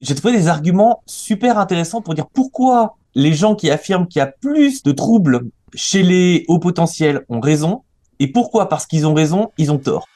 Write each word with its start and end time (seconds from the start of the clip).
J'ai 0.00 0.14
trouvé 0.14 0.36
des 0.36 0.46
arguments 0.46 1.02
super 1.06 1.58
intéressants 1.58 2.02
pour 2.02 2.14
dire 2.14 2.28
pourquoi 2.28 2.96
les 3.16 3.32
gens 3.32 3.56
qui 3.56 3.68
affirment 3.68 4.06
qu'il 4.06 4.20
y 4.20 4.22
a 4.22 4.28
plus 4.28 4.84
de 4.84 4.92
troubles 4.92 5.50
chez 5.74 6.04
les 6.04 6.44
hauts 6.46 6.60
potentiels 6.60 7.24
ont 7.28 7.40
raison 7.40 7.82
et 8.20 8.30
pourquoi 8.30 8.68
parce 8.68 8.86
qu'ils 8.86 9.08
ont 9.08 9.14
raison, 9.14 9.50
ils 9.58 9.72
ont 9.72 9.78
tort. 9.78 10.06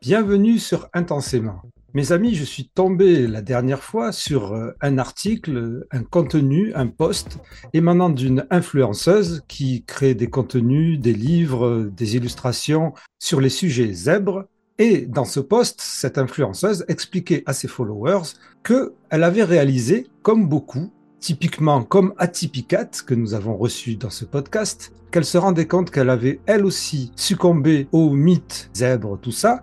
Bienvenue 0.00 0.58
sur 0.58 0.88
Intensément. 0.94 1.60
Mes 1.92 2.12
amis, 2.12 2.34
je 2.34 2.44
suis 2.44 2.66
tombé 2.66 3.26
la 3.26 3.42
dernière 3.42 3.82
fois 3.82 4.10
sur 4.10 4.54
euh, 4.54 4.74
un 4.80 4.96
article, 4.96 5.86
un 5.90 6.02
contenu, 6.02 6.72
un 6.74 6.86
post 6.86 7.40
émanant 7.74 8.08
d'une 8.08 8.46
influenceuse 8.48 9.42
qui 9.48 9.84
crée 9.84 10.14
des 10.14 10.30
contenus, 10.30 10.98
des 10.98 11.12
livres, 11.12 11.90
des 11.94 12.16
illustrations 12.16 12.94
sur 13.18 13.42
les 13.42 13.50
sujets 13.50 13.92
zèbres 13.92 14.46
et 14.84 15.06
dans 15.06 15.24
ce 15.24 15.38
post, 15.38 15.80
cette 15.80 16.18
influenceuse 16.18 16.84
expliquait 16.88 17.44
à 17.46 17.52
ses 17.52 17.68
followers 17.68 18.32
qu'elle 18.64 19.22
avait 19.22 19.44
réalisé, 19.44 20.08
comme 20.22 20.48
beaucoup, 20.48 20.90
typiquement 21.20 21.84
comme 21.84 22.14
Atypicat, 22.18 22.90
que 23.06 23.14
nous 23.14 23.34
avons 23.34 23.56
reçu 23.56 23.94
dans 23.94 24.10
ce 24.10 24.24
podcast, 24.24 24.92
qu'elle 25.12 25.24
se 25.24 25.38
rendait 25.38 25.68
compte 25.68 25.92
qu'elle 25.92 26.10
avait 26.10 26.40
elle 26.46 26.64
aussi 26.64 27.12
succombé 27.14 27.86
au 27.92 28.10
mythe 28.10 28.70
zèbre, 28.74 29.20
tout 29.22 29.30
ça, 29.30 29.62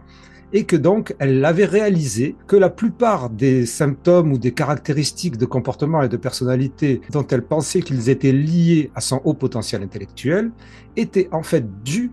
et 0.54 0.64
que 0.64 0.78
donc 0.78 1.14
elle 1.20 1.44
avait 1.44 1.66
réalisé 1.66 2.38
que 2.48 2.56
la 2.56 2.70
plupart 2.70 3.30
des 3.30 3.66
symptômes 3.66 4.32
ou 4.32 4.38
des 4.38 4.54
caractéristiques 4.54 5.36
de 5.36 5.46
comportement 5.46 6.02
et 6.02 6.08
de 6.08 6.16
personnalité 6.16 7.02
dont 7.12 7.28
elle 7.28 7.44
pensait 7.44 7.82
qu'ils 7.82 8.08
étaient 8.08 8.32
liés 8.32 8.90
à 8.96 9.02
son 9.02 9.20
haut 9.26 9.34
potentiel 9.34 9.84
intellectuel 9.84 10.52
étaient 10.96 11.28
en 11.34 11.44
fait 11.44 11.84
dus, 11.84 12.10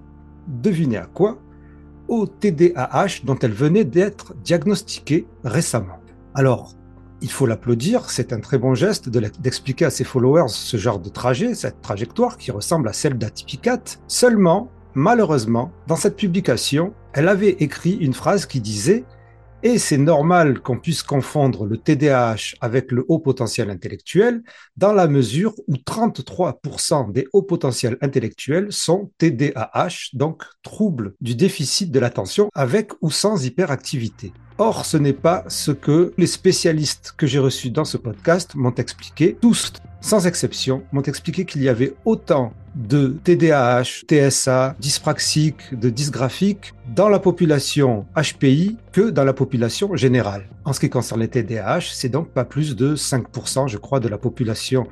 devinez 0.48 0.97
à 0.97 1.06
quoi, 1.06 1.38
au 2.09 2.27
TDAH 2.27 3.24
dont 3.24 3.38
elle 3.41 3.52
venait 3.52 3.84
d'être 3.84 4.34
diagnostiquée 4.42 5.27
récemment. 5.45 5.98
Alors, 6.34 6.73
il 7.23 7.30
faut 7.30 7.47
l'applaudir, 7.47 8.10
c'est 8.10 8.33
un 8.33 8.41
très 8.41 8.59
bon 8.59 8.74
geste 8.74 9.09
d'expliquer 9.09 9.87
à 9.87 9.91
ses 9.91 10.05
followers 10.05 10.48
ce 10.48 10.77
genre 10.77 10.98
de 10.98 11.08
trajet, 11.08 11.55
cette 11.55 11.80
trajectoire 11.80 12.36
qui 12.36 12.50
ressemble 12.50 12.89
à 12.89 12.92
celle 12.92 13.17
d'Atypicat. 13.17 13.80
Seulement, 14.06 14.70
malheureusement, 14.95 15.72
dans 15.86 15.97
cette 15.97 16.17
publication, 16.17 16.92
elle 17.14 17.28
avait 17.28 17.56
écrit 17.61 17.95
une 17.95 18.12
phrase 18.12 18.45
qui 18.45 18.61
disait 18.61 19.05
et 19.62 19.78
c'est 19.78 19.98
normal 19.98 20.60
qu'on 20.60 20.78
puisse 20.78 21.02
confondre 21.02 21.64
le 21.64 21.78
TDAH 21.78 22.56
avec 22.60 22.92
le 22.92 23.04
haut 23.08 23.18
potentiel 23.18 23.70
intellectuel 23.70 24.42
dans 24.76 24.92
la 24.92 25.08
mesure 25.08 25.54
où 25.66 25.74
33% 25.74 27.10
des 27.12 27.26
hauts 27.32 27.42
potentiels 27.42 27.96
intellectuels 28.00 28.70
sont 28.70 29.10
TDAH, 29.18 30.10
donc 30.12 30.44
troubles 30.62 31.14
du 31.20 31.34
déficit 31.34 31.90
de 31.90 31.98
l'attention 31.98 32.50
avec 32.54 32.92
ou 33.00 33.10
sans 33.10 33.44
hyperactivité. 33.44 34.32
Or, 34.58 34.86
ce 34.86 34.96
n'est 34.96 35.12
pas 35.12 35.44
ce 35.48 35.70
que 35.70 36.12
les 36.16 36.27
spécialistes 36.27 37.12
que 37.16 37.27
j'ai 37.27 37.38
reçus 37.38 37.70
dans 37.70 37.84
ce 37.84 37.96
podcast 37.96 38.54
m'ont 38.54 38.74
expliqué. 38.74 39.36
Tous, 39.40 39.72
sans 40.00 40.27
exception, 40.27 40.84
m'ont 40.92 41.02
expliqué 41.02 41.44
qu'il 41.44 41.62
y 41.62 41.68
avait 41.68 41.94
autant 42.04 42.52
de 42.77 43.16
TDAH, 43.24 44.05
TSA, 44.06 44.77
dyspraxique, 44.78 45.74
de 45.78 45.88
dysgraphique 45.88 46.74
dans 46.94 47.08
la 47.08 47.18
population 47.18 48.06
HPI 48.14 48.77
que 48.92 49.10
dans 49.10 49.24
la 49.24 49.33
population 49.33 49.96
générale. 49.96 50.44
En 50.64 50.72
ce 50.72 50.80
qui 50.80 50.91
concerne 50.91 51.20
les 51.20 51.28
TDAH, 51.28 51.92
c'est 51.92 52.10
donc 52.10 52.28
pas 52.28 52.44
plus 52.44 52.77
de 52.77 52.94
5%, 52.94 53.68
je 53.68 53.78
crois, 53.78 53.98
de 53.98 54.08
la 54.08 54.18
population 54.18 54.86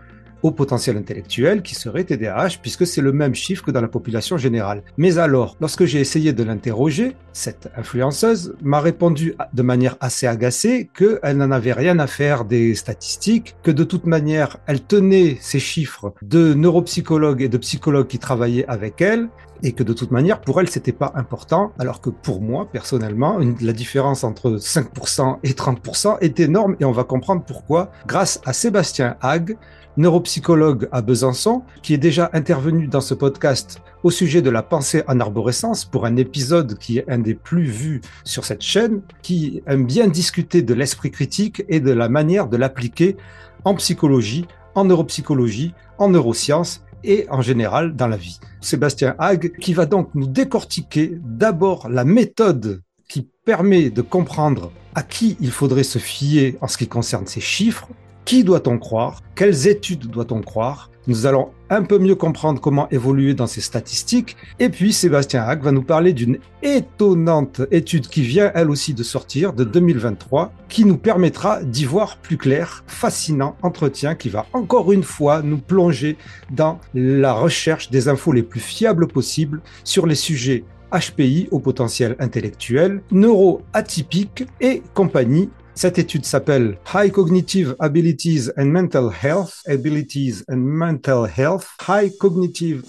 au 0.45 0.50
potentiel 0.50 0.98
intellectuel 0.98 1.62
qui 1.62 1.75
serait 1.75 2.05
TDAH, 2.05 2.59
puisque 2.61 2.87
c'est 2.87 3.00
le 3.00 3.12
même 3.12 3.34
chiffre 3.34 3.64
que 3.64 3.70
dans 3.70 3.81
la 3.81 3.89
population 3.89 4.37
générale. 4.37 4.83
Mais 4.98 5.17
alors, 5.17 5.56
lorsque 5.59 5.87
j'ai 5.87 6.00
essayé 6.00 6.34
de 6.34 6.42
l'interroger, 6.45 7.17
cette 7.33 7.70
influenceuse 7.77 8.55
m'a 8.62 8.81
répondu 8.81 9.34
de 9.55 9.62
manière 9.62 9.97
assez 10.00 10.27
agacée 10.27 10.91
qu'elle 10.95 11.39
n'en 11.39 11.50
avait 11.50 11.72
rien 11.72 11.98
à 11.98 12.06
faire 12.06 12.45
des 12.45 12.75
statistiques, 12.75 13.56
que 13.62 13.70
de 13.70 13.84
toute 13.84 14.05
manière, 14.05 14.59
elle 14.67 14.83
tenait 14.83 15.39
ces 15.41 15.59
chiffres 15.59 16.12
de 16.20 16.53
neuropsychologues 16.53 17.41
et 17.41 17.48
de 17.48 17.56
psychologues 17.56 18.09
qui 18.09 18.19
travaillaient 18.19 18.67
avec 18.69 19.00
elle, 19.00 19.28
et 19.62 19.72
que 19.72 19.83
de 19.83 19.95
toute 19.95 20.10
manière, 20.10 20.43
pour 20.43 20.60
elle, 20.60 20.69
c'était 20.69 20.93
pas 20.93 21.12
important, 21.15 21.72
alors 21.78 22.03
que 22.03 22.10
pour 22.10 22.43
moi, 22.43 22.69
personnellement, 22.71 23.38
la 23.62 23.72
différence 23.72 24.22
entre 24.22 24.59
5% 24.59 25.38
et 25.43 25.53
30% 25.53 26.19
est 26.21 26.38
énorme, 26.38 26.77
et 26.81 26.84
on 26.84 26.93
va 26.93 27.04
comprendre 27.04 27.43
pourquoi, 27.47 27.91
grâce 28.06 28.43
à 28.44 28.53
Sébastien 28.53 29.16
Hague, 29.22 29.56
neuropsychologue 29.97 30.88
à 30.93 31.03
Besançon, 31.03 31.62
qui 31.82 31.94
est 31.94 31.99
déjà 31.99 32.31
intervenu 32.32 32.87
dans 32.87 33.00
ce 33.00 33.15
podcast 33.15 33.81
au 34.03 34.10
sujet 34.10 34.43
de 34.43 34.50
la 34.50 34.62
pensée 34.62 35.03
en 35.09 35.21
arborescence 35.21 35.84
pour 35.84 36.06
un 36.06 36.16
épisode 36.16 36.78
qui 36.78 36.99
est 36.99 37.09
un 37.09 37.19
des 37.19 37.34
plus 37.34 37.65
vus 37.65 38.00
sur 38.25 38.44
cette 38.44 38.62
chaîne, 38.62 39.03
qui 39.22 39.62
aime 39.66 39.87
bien 39.87 40.09
discuter 40.09 40.62
de 40.62 40.75
l'esprit 40.75 41.10
critique 41.10 41.65
et 41.69 41.81
de 41.81 41.93
la 41.93 42.09
manière 42.09 42.49
de 42.49 42.56
l'appliquer 42.56 43.16
en 43.65 43.75
psychologie, 43.75 44.47
en 44.75 44.84
neuropsychologie, 44.84 45.75
en 45.99 46.09
neurosciences 46.09 46.83
et 47.04 47.27
en 47.31 47.43
général 47.43 47.94
dans 47.94 48.09
la 48.09 48.16
vie. 48.16 48.41
Sébastien 48.60 49.15
Hague 49.19 49.53
qui 49.59 49.75
va 49.75 49.87
donc 49.87 50.10
nous 50.15 50.27
décortiquer 50.27 51.19
d'abord 51.22 51.88
la 51.88 52.04
méthode 52.04 52.83
qui 53.09 53.28
permet 53.44 53.91
de 53.91 54.03
comprendre 54.03 54.72
à 54.94 55.03
qui 55.03 55.37
il 55.41 55.50
faudrait 55.50 55.84
se 55.84 55.99
fier 55.99 56.56
en 56.60 56.69
ce 56.69 56.78
qui 56.78 56.88
concerne 56.88 57.27
ces 57.27 57.41
chiffres, 57.41 57.88
qui 58.24 58.42
doit-on 58.42 58.78
croire? 58.78 59.20
Quelles 59.34 59.68
études 59.68 60.06
doit-on 60.06 60.40
croire? 60.40 60.90
Nous 61.06 61.26
allons 61.26 61.50
un 61.68 61.82
peu 61.82 61.98
mieux 61.98 62.14
comprendre 62.14 62.58
comment 62.58 62.88
évoluer 62.88 63.34
dans 63.34 63.46
ces 63.46 63.60
statistiques. 63.60 64.36
Et 64.58 64.70
puis 64.70 64.94
Sébastien 64.94 65.42
Hack 65.42 65.62
va 65.62 65.72
nous 65.72 65.82
parler 65.82 66.14
d'une 66.14 66.38
étonnante 66.62 67.60
étude 67.70 68.08
qui 68.08 68.22
vient 68.22 68.50
elle 68.54 68.70
aussi 68.70 68.94
de 68.94 69.02
sortir 69.02 69.52
de 69.52 69.64
2023, 69.64 70.52
qui 70.70 70.86
nous 70.86 70.96
permettra 70.96 71.62
d'y 71.62 71.84
voir 71.84 72.16
plus 72.16 72.38
clair. 72.38 72.84
Fascinant 72.86 73.56
entretien 73.60 74.14
qui 74.14 74.30
va 74.30 74.46
encore 74.54 74.92
une 74.92 75.02
fois 75.02 75.42
nous 75.42 75.58
plonger 75.58 76.16
dans 76.50 76.80
la 76.94 77.34
recherche 77.34 77.91
des 77.91 78.08
infos 78.08 78.32
les 78.32 78.42
plus 78.42 78.60
fiables 78.60 79.06
possibles 79.06 79.60
sur 79.84 80.06
les 80.06 80.14
sujets 80.14 80.64
HPI 80.92 81.48
au 81.50 81.58
potentiel 81.58 82.16
intellectuel, 82.18 83.02
neuro-atypique 83.10 84.44
et 84.60 84.82
compagnie 84.94 85.50
cette 85.74 85.98
étude 85.98 86.24
s'appelle 86.24 86.78
High 86.94 87.10
Cognitive 87.10 87.74
Abilities 87.80 88.50
and 88.56 88.66
Mental 88.66 89.10
Health, 89.10 89.60
Abilities 89.66 90.44
and 90.48 90.58
Mental 90.58 91.26
Health, 91.26 91.66
High 91.80 92.10
Cognitive 92.18 92.84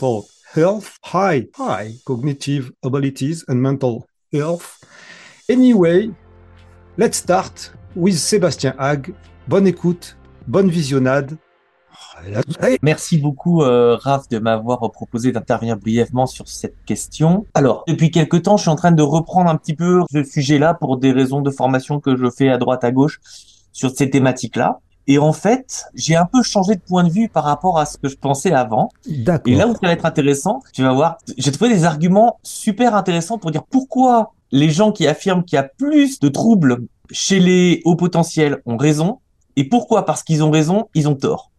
Health, 0.54 0.98
High, 1.04 1.48
High 1.58 1.96
Cognitive 2.06 2.72
Abilities 2.84 3.44
and 3.48 3.56
Mental 3.56 4.06
Health. 4.32 4.80
Anyway, 5.50 6.12
let's 6.98 7.18
start 7.18 7.72
with 7.96 8.16
Sébastien 8.16 8.76
Hague. 8.80 9.14
Bonne 9.48 9.68
écoute, 9.68 10.16
bonne 10.48 10.70
visionnade. 10.70 11.38
Merci 12.82 13.18
beaucoup, 13.18 13.62
euh, 13.62 13.98
Raph, 14.00 14.28
de 14.30 14.40
m'avoir 14.40 14.80
proposé 14.92 15.32
d'intervenir 15.32 15.78
brièvement 15.78 16.26
sur 16.26 16.48
cette 16.48 16.84
question. 16.86 17.46
Alors, 17.54 17.84
depuis 17.88 18.12
quelque 18.12 18.38
temps, 18.38 18.58
je 18.58 18.64
suis 18.64 18.72
en 18.72 18.76
train 18.76 18.92
de 18.92 19.04
reprendre 19.04 19.50
un 19.50 19.56
petit 19.56 19.74
peu 19.74 20.02
ce 20.12 20.24
sujet-là 20.24 20.74
pour 20.74 20.98
des 20.98 21.12
raisons 21.12 21.42
de 21.42 21.52
formation 21.52 22.00
que 22.00 22.16
je 22.16 22.30
fais 22.30 22.50
à 22.50 22.58
droite, 22.58 22.84
à 22.84 22.92
gauche 22.92 23.20
sur 23.72 23.92
ces 23.92 24.10
thématiques-là. 24.10 24.80
Et 25.08 25.20
en 25.20 25.34
fait, 25.34 25.86
j'ai 25.94 26.16
un 26.16 26.26
peu 26.26 26.42
changé 26.42 26.76
de 26.76 26.82
point 26.82 27.04
de 27.04 27.12
vue 27.12 27.30
par 27.30 27.44
rapport 27.44 27.78
à 27.78 27.86
ce 27.86 27.98
que 27.98 28.10
je 28.10 28.18
pensais 28.18 28.52
avant. 28.52 28.90
D'accord. 29.08 29.54
Et 29.54 29.56
là 29.56 29.68
où 29.68 29.74
ça 29.74 29.80
va 29.84 29.92
être 29.92 30.06
intéressant, 30.06 30.62
tu 30.74 30.82
vas 30.82 30.94
voir, 30.94 31.18
j'ai 31.38 31.52
trouvé 31.52 31.72
des 31.72 31.84
arguments 31.84 32.40
super 32.42 32.96
intéressants 32.96 33.38
pour 33.38 33.52
dire 33.52 33.64
pourquoi 33.64 34.34
les 34.52 34.70
gens 34.70 34.92
qui 34.92 35.06
affirment 35.06 35.44
qu'il 35.44 35.58
y 35.58 35.60
a 35.60 35.64
plus 35.64 36.20
de 36.20 36.30
troubles 36.30 36.88
chez 37.12 37.40
les 37.40 37.82
hauts 37.86 37.96
potentiels 37.96 38.62
ont 38.66 38.78
raison, 38.78 39.20
et 39.56 39.64
pourquoi 39.66 40.06
parce 40.06 40.24
qu'ils 40.24 40.44
ont 40.44 40.52
raison, 40.52 40.90
ils 40.96 41.08
ont 41.08 41.16
tort. 41.16 41.52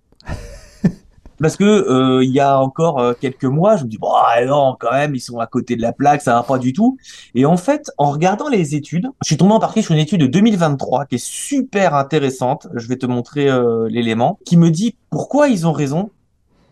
Parce 1.40 1.56
que 1.56 1.64
euh, 1.64 2.24
il 2.24 2.30
y 2.30 2.40
a 2.40 2.58
encore 2.58 2.98
euh, 2.98 3.12
quelques 3.18 3.44
mois, 3.44 3.76
je 3.76 3.84
me 3.84 3.88
dis 3.88 3.98
bon 3.98 4.12
non 4.46 4.76
quand 4.78 4.92
même 4.92 5.14
ils 5.14 5.20
sont 5.20 5.38
à 5.38 5.46
côté 5.46 5.76
de 5.76 5.82
la 5.82 5.92
plaque, 5.92 6.22
ça 6.22 6.34
va 6.34 6.42
pas 6.42 6.58
du 6.58 6.72
tout. 6.72 6.96
Et 7.34 7.44
en 7.46 7.56
fait, 7.56 7.90
en 7.98 8.10
regardant 8.10 8.48
les 8.48 8.74
études, 8.74 9.08
je 9.22 9.26
suis 9.26 9.36
tombé 9.36 9.52
en 9.52 9.60
partie 9.60 9.82
sur 9.82 9.92
une 9.92 10.00
étude 10.00 10.20
de 10.20 10.26
2023 10.26 11.06
qui 11.06 11.16
est 11.16 11.24
super 11.24 11.94
intéressante. 11.94 12.68
Je 12.74 12.88
vais 12.88 12.96
te 12.96 13.06
montrer 13.06 13.48
euh, 13.48 13.88
l'élément 13.88 14.38
qui 14.44 14.56
me 14.56 14.70
dit 14.70 14.96
pourquoi 15.10 15.48
ils 15.48 15.66
ont 15.66 15.72
raison 15.72 16.10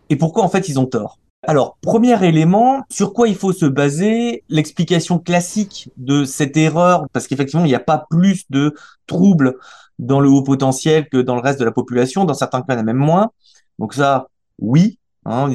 et 0.09 0.15
pourquoi 0.15 0.43
en 0.43 0.49
fait 0.49 0.67
ils 0.69 0.79
ont 0.79 0.85
tort. 0.85 1.19
Alors, 1.47 1.77
premier 1.81 2.25
élément, 2.25 2.83
sur 2.89 3.13
quoi 3.13 3.27
il 3.27 3.35
faut 3.35 3.53
se 3.53 3.67
baser 3.67 4.43
L'explication 4.49 5.19
classique 5.19 5.91
de 5.95 6.25
cette 6.25 6.57
erreur, 6.57 7.05
parce 7.13 7.27
qu'effectivement, 7.27 7.65
il 7.65 7.67
n'y 7.67 7.75
a 7.75 7.79
pas 7.79 8.07
plus 8.09 8.45
de 8.49 8.73
troubles 9.05 9.57
dans 9.99 10.19
le 10.19 10.27
haut 10.27 10.41
potentiel 10.41 11.07
que 11.07 11.17
dans 11.17 11.35
le 11.35 11.41
reste 11.41 11.59
de 11.59 11.65
la 11.65 11.71
population, 11.71 12.25
dans 12.25 12.33
certains 12.33 12.61
cas, 12.61 12.73
il 12.73 12.77
y 12.77 12.77
en 12.77 12.81
a 12.81 12.83
même 12.83 12.97
moins. 12.97 13.29
Donc 13.77 13.93
ça, 13.93 14.27
oui, 14.59 14.99
hein, 15.25 15.47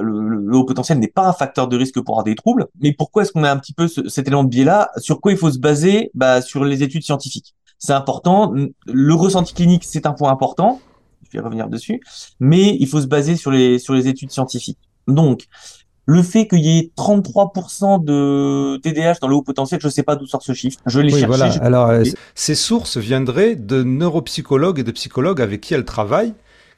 le, 0.00 0.56
haut 0.56 0.64
potentiel 0.64 0.98
n'est 0.98 1.08
pas 1.08 1.28
un 1.28 1.32
facteur 1.32 1.68
de 1.68 1.76
risque 1.76 2.00
pour 2.00 2.14
avoir 2.14 2.24
des 2.24 2.34
troubles. 2.34 2.66
Mais 2.80 2.92
pourquoi 2.92 3.22
est-ce 3.22 3.32
qu'on 3.32 3.44
a 3.44 3.50
un 3.50 3.58
petit 3.58 3.72
peu 3.72 3.88
cet 3.88 4.26
élément 4.26 4.44
de 4.44 4.48
biais-là? 4.48 4.90
Sur 4.98 5.20
quoi 5.20 5.32
il 5.32 5.38
faut 5.38 5.50
se 5.50 5.58
baser? 5.58 6.10
Bah, 6.14 6.40
Sur 6.42 6.64
les 6.64 6.82
études 6.82 7.02
scientifiques. 7.02 7.54
C'est 7.78 7.92
important. 7.92 8.54
Le 8.86 9.14
ressenti 9.14 9.52
clinique, 9.54 9.84
c'est 9.84 10.06
un 10.06 10.12
point 10.12 10.30
important. 10.30 10.80
Je 11.30 11.38
vais 11.38 11.44
revenir 11.44 11.68
dessus. 11.68 12.00
Mais 12.40 12.76
il 12.80 12.86
faut 12.86 13.00
se 13.00 13.06
baser 13.06 13.36
sur 13.36 13.50
les, 13.50 13.78
sur 13.78 13.92
les 13.94 14.08
études 14.08 14.30
scientifiques. 14.30 14.78
Donc, 15.08 15.46
Le 16.08 16.22
fait 16.22 16.46
qu'il 16.46 16.60
y 16.60 16.78
ait 16.78 16.92
33% 16.96 18.04
de 18.04 18.76
TDAH 18.78 19.18
dans 19.20 19.26
le 19.28 19.34
haut 19.34 19.42
potentiel, 19.42 19.80
je 19.82 19.88
sais 19.88 20.04
pas 20.04 20.14
d'où 20.14 20.24
sort 20.26 20.42
ce 20.42 20.52
chiffre. 20.54 20.78
Je 20.86 21.00
l'ai 21.00 21.12
Oui, 21.12 21.18
cherché. 21.20 21.26
voilà. 21.26 21.52
Alors, 21.60 21.88
euh, 21.90 22.04
ces 22.36 22.54
sources 22.54 22.96
viendraient 22.96 23.56
de 23.56 23.82
neuropsychologues 23.82 24.78
et 24.78 24.84
de 24.84 24.92
psychologues 24.92 25.40
avec 25.42 25.60
qui 25.60 25.74
elle 25.74 25.84
travaille, 25.84 26.32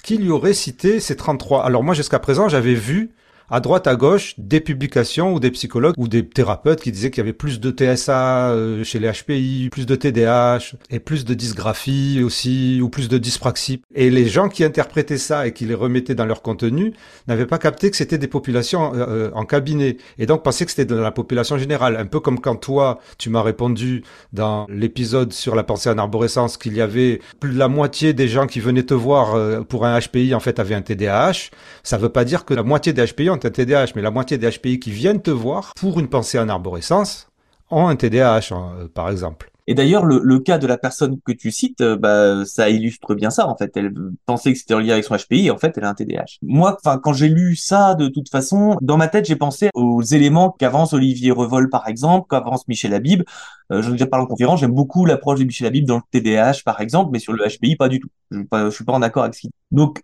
qui 0.08 0.16
lui 0.16 0.31
auraient 0.31 0.55
cité 0.55 1.00
ces 1.00 1.16
33. 1.16 1.66
Alors 1.66 1.82
moi, 1.82 1.93
jusqu'à 1.93 2.19
présent, 2.19 2.49
j'avais 2.49 2.72
vu 2.72 3.10
à 3.50 3.60
droite, 3.60 3.86
à 3.86 3.96
gauche, 3.96 4.34
des 4.38 4.60
publications 4.60 5.32
ou 5.32 5.40
des 5.40 5.50
psychologues 5.50 5.94
ou 5.96 6.08
des 6.08 6.26
thérapeutes 6.26 6.80
qui 6.80 6.92
disaient 6.92 7.10
qu'il 7.10 7.18
y 7.18 7.26
avait 7.26 7.32
plus 7.32 7.60
de 7.60 7.70
TSA 7.70 8.50
euh, 8.50 8.84
chez 8.84 8.98
les 8.98 9.10
HPI, 9.10 9.68
plus 9.70 9.86
de 9.86 9.94
TDAH 9.94 10.74
et 10.90 11.00
plus 11.00 11.24
de 11.24 11.34
dysgraphie 11.34 12.22
aussi, 12.22 12.80
ou 12.82 12.88
plus 12.90 13.08
de 13.08 13.16
dyspraxie. 13.16 13.82
Et 13.94 14.10
les 14.10 14.28
gens 14.28 14.48
qui 14.48 14.64
interprétaient 14.64 15.18
ça 15.18 15.46
et 15.46 15.52
qui 15.52 15.64
les 15.64 15.74
remettaient 15.74 16.14
dans 16.14 16.26
leur 16.26 16.42
contenu 16.42 16.92
n'avaient 17.26 17.46
pas 17.46 17.58
capté 17.58 17.90
que 17.90 17.96
c'était 17.96 18.18
des 18.18 18.28
populations 18.28 18.94
euh, 18.94 19.06
euh, 19.08 19.30
en 19.34 19.44
cabinet 19.44 19.96
et 20.18 20.26
donc 20.26 20.42
pensaient 20.42 20.66
que 20.66 20.70
c'était 20.70 20.84
de 20.84 20.96
la 20.96 21.10
population 21.10 21.56
générale. 21.56 21.96
Un 21.96 22.06
peu 22.06 22.20
comme 22.20 22.40
quand 22.40 22.56
toi, 22.56 23.00
tu 23.16 23.30
m'as 23.30 23.42
répondu 23.42 24.02
dans 24.32 24.66
l'épisode 24.68 25.32
sur 25.32 25.54
la 25.54 25.62
pensée 25.62 25.88
en 25.88 25.96
arborescence 25.96 26.58
qu'il 26.58 26.74
y 26.74 26.82
avait 26.82 27.20
plus 27.40 27.52
de 27.52 27.58
la 27.58 27.68
moitié 27.68 28.12
des 28.12 28.28
gens 28.28 28.46
qui 28.46 28.60
venaient 28.60 28.82
te 28.82 28.94
voir 28.94 29.64
pour 29.64 29.86
un 29.86 29.98
HPI 29.98 30.34
en 30.34 30.40
fait 30.40 30.58
avaient 30.58 30.74
un 30.74 30.82
TDAH. 30.82 31.50
Ça 31.82 31.96
veut 31.96 32.08
pas 32.08 32.24
dire 32.24 32.44
que 32.44 32.54
la 32.54 32.62
moitié 32.62 32.92
des 32.92 33.06
HPI 33.06 33.30
un 33.44 33.50
TDAH, 33.50 33.93
mais 33.96 34.02
la 34.02 34.11
moitié 34.11 34.38
des 34.38 34.50
HPI 34.50 34.79
qui 34.79 34.90
viennent 34.90 35.23
te 35.23 35.31
voir 35.31 35.73
pour 35.76 35.99
une 36.00 36.08
pensée 36.08 36.38
en 36.38 36.49
arborescence 36.49 37.29
ont 37.70 37.88
un 37.88 37.96
TDAH, 37.96 38.52
hein, 38.52 38.73
euh, 38.79 38.88
par 38.88 39.11
exemple. 39.11 39.50
Et 39.70 39.75
d'ailleurs, 39.75 40.06
le, 40.06 40.38
cas 40.38 40.56
de 40.56 40.67
la 40.67 40.79
personne 40.79 41.20
que 41.20 41.31
tu 41.31 41.50
cites, 41.50 41.82
euh, 41.82 41.94
bah, 41.94 42.46
ça 42.46 42.70
illustre 42.70 43.14
bien 43.14 43.29
ça, 43.29 43.46
en 43.46 43.55
fait. 43.55 43.70
Elle 43.76 43.93
pensait 44.25 44.55
que 44.55 44.58
c'était 44.58 44.73
en 44.73 44.79
lien 44.79 44.94
avec 44.94 45.05
son 45.05 45.14
HPI, 45.14 45.49
et 45.49 45.50
en 45.50 45.58
fait, 45.58 45.76
elle 45.76 45.85
a 45.85 45.90
un 45.90 45.94
TDAH. 45.94 46.38
Moi, 46.40 46.75
enfin, 46.82 46.99
quand 46.99 47.12
j'ai 47.12 47.29
lu 47.29 47.55
ça, 47.55 47.94
de 47.94 48.08
toute 48.08 48.31
façon, 48.31 48.79
dans 48.81 48.96
ma 48.96 49.08
tête, 49.08 49.26
j'ai 49.26 49.37
pensé 49.37 49.69
aux 49.75 50.00
éléments 50.00 50.56
qu'avance 50.58 50.94
Olivier 50.94 51.32
Revol, 51.32 51.69
par 51.69 51.87
exemple, 51.87 52.29
qu'avance 52.31 52.67
Michel 52.67 52.94
Habib. 52.94 53.25
Euh, 53.70 53.82
J'en 53.82 53.91
ai 53.91 53.93
déjà 53.93 54.06
parlé 54.06 54.25
en 54.25 54.26
conférence, 54.26 54.61
j'aime 54.61 54.73
beaucoup 54.73 55.05
l'approche 55.05 55.41
de 55.41 55.44
Michel 55.44 55.67
Habib 55.67 55.84
dans 55.84 55.96
le 55.96 56.02
TDAH, 56.12 56.62
par 56.64 56.81
exemple, 56.81 57.11
mais 57.12 57.19
sur 57.19 57.34
le 57.34 57.44
HPI, 57.46 57.76
pas 57.76 57.91
du 57.91 58.00
tout. 58.00 58.08
Je, 58.31 58.38
je 58.50 58.70
suis 58.70 58.84
pas 58.84 58.94
en 58.94 59.02
accord 59.02 59.25
avec 59.25 59.34
ce 59.34 59.41
qu'il 59.41 59.50
dit. 59.50 59.56
Donc, 59.70 60.02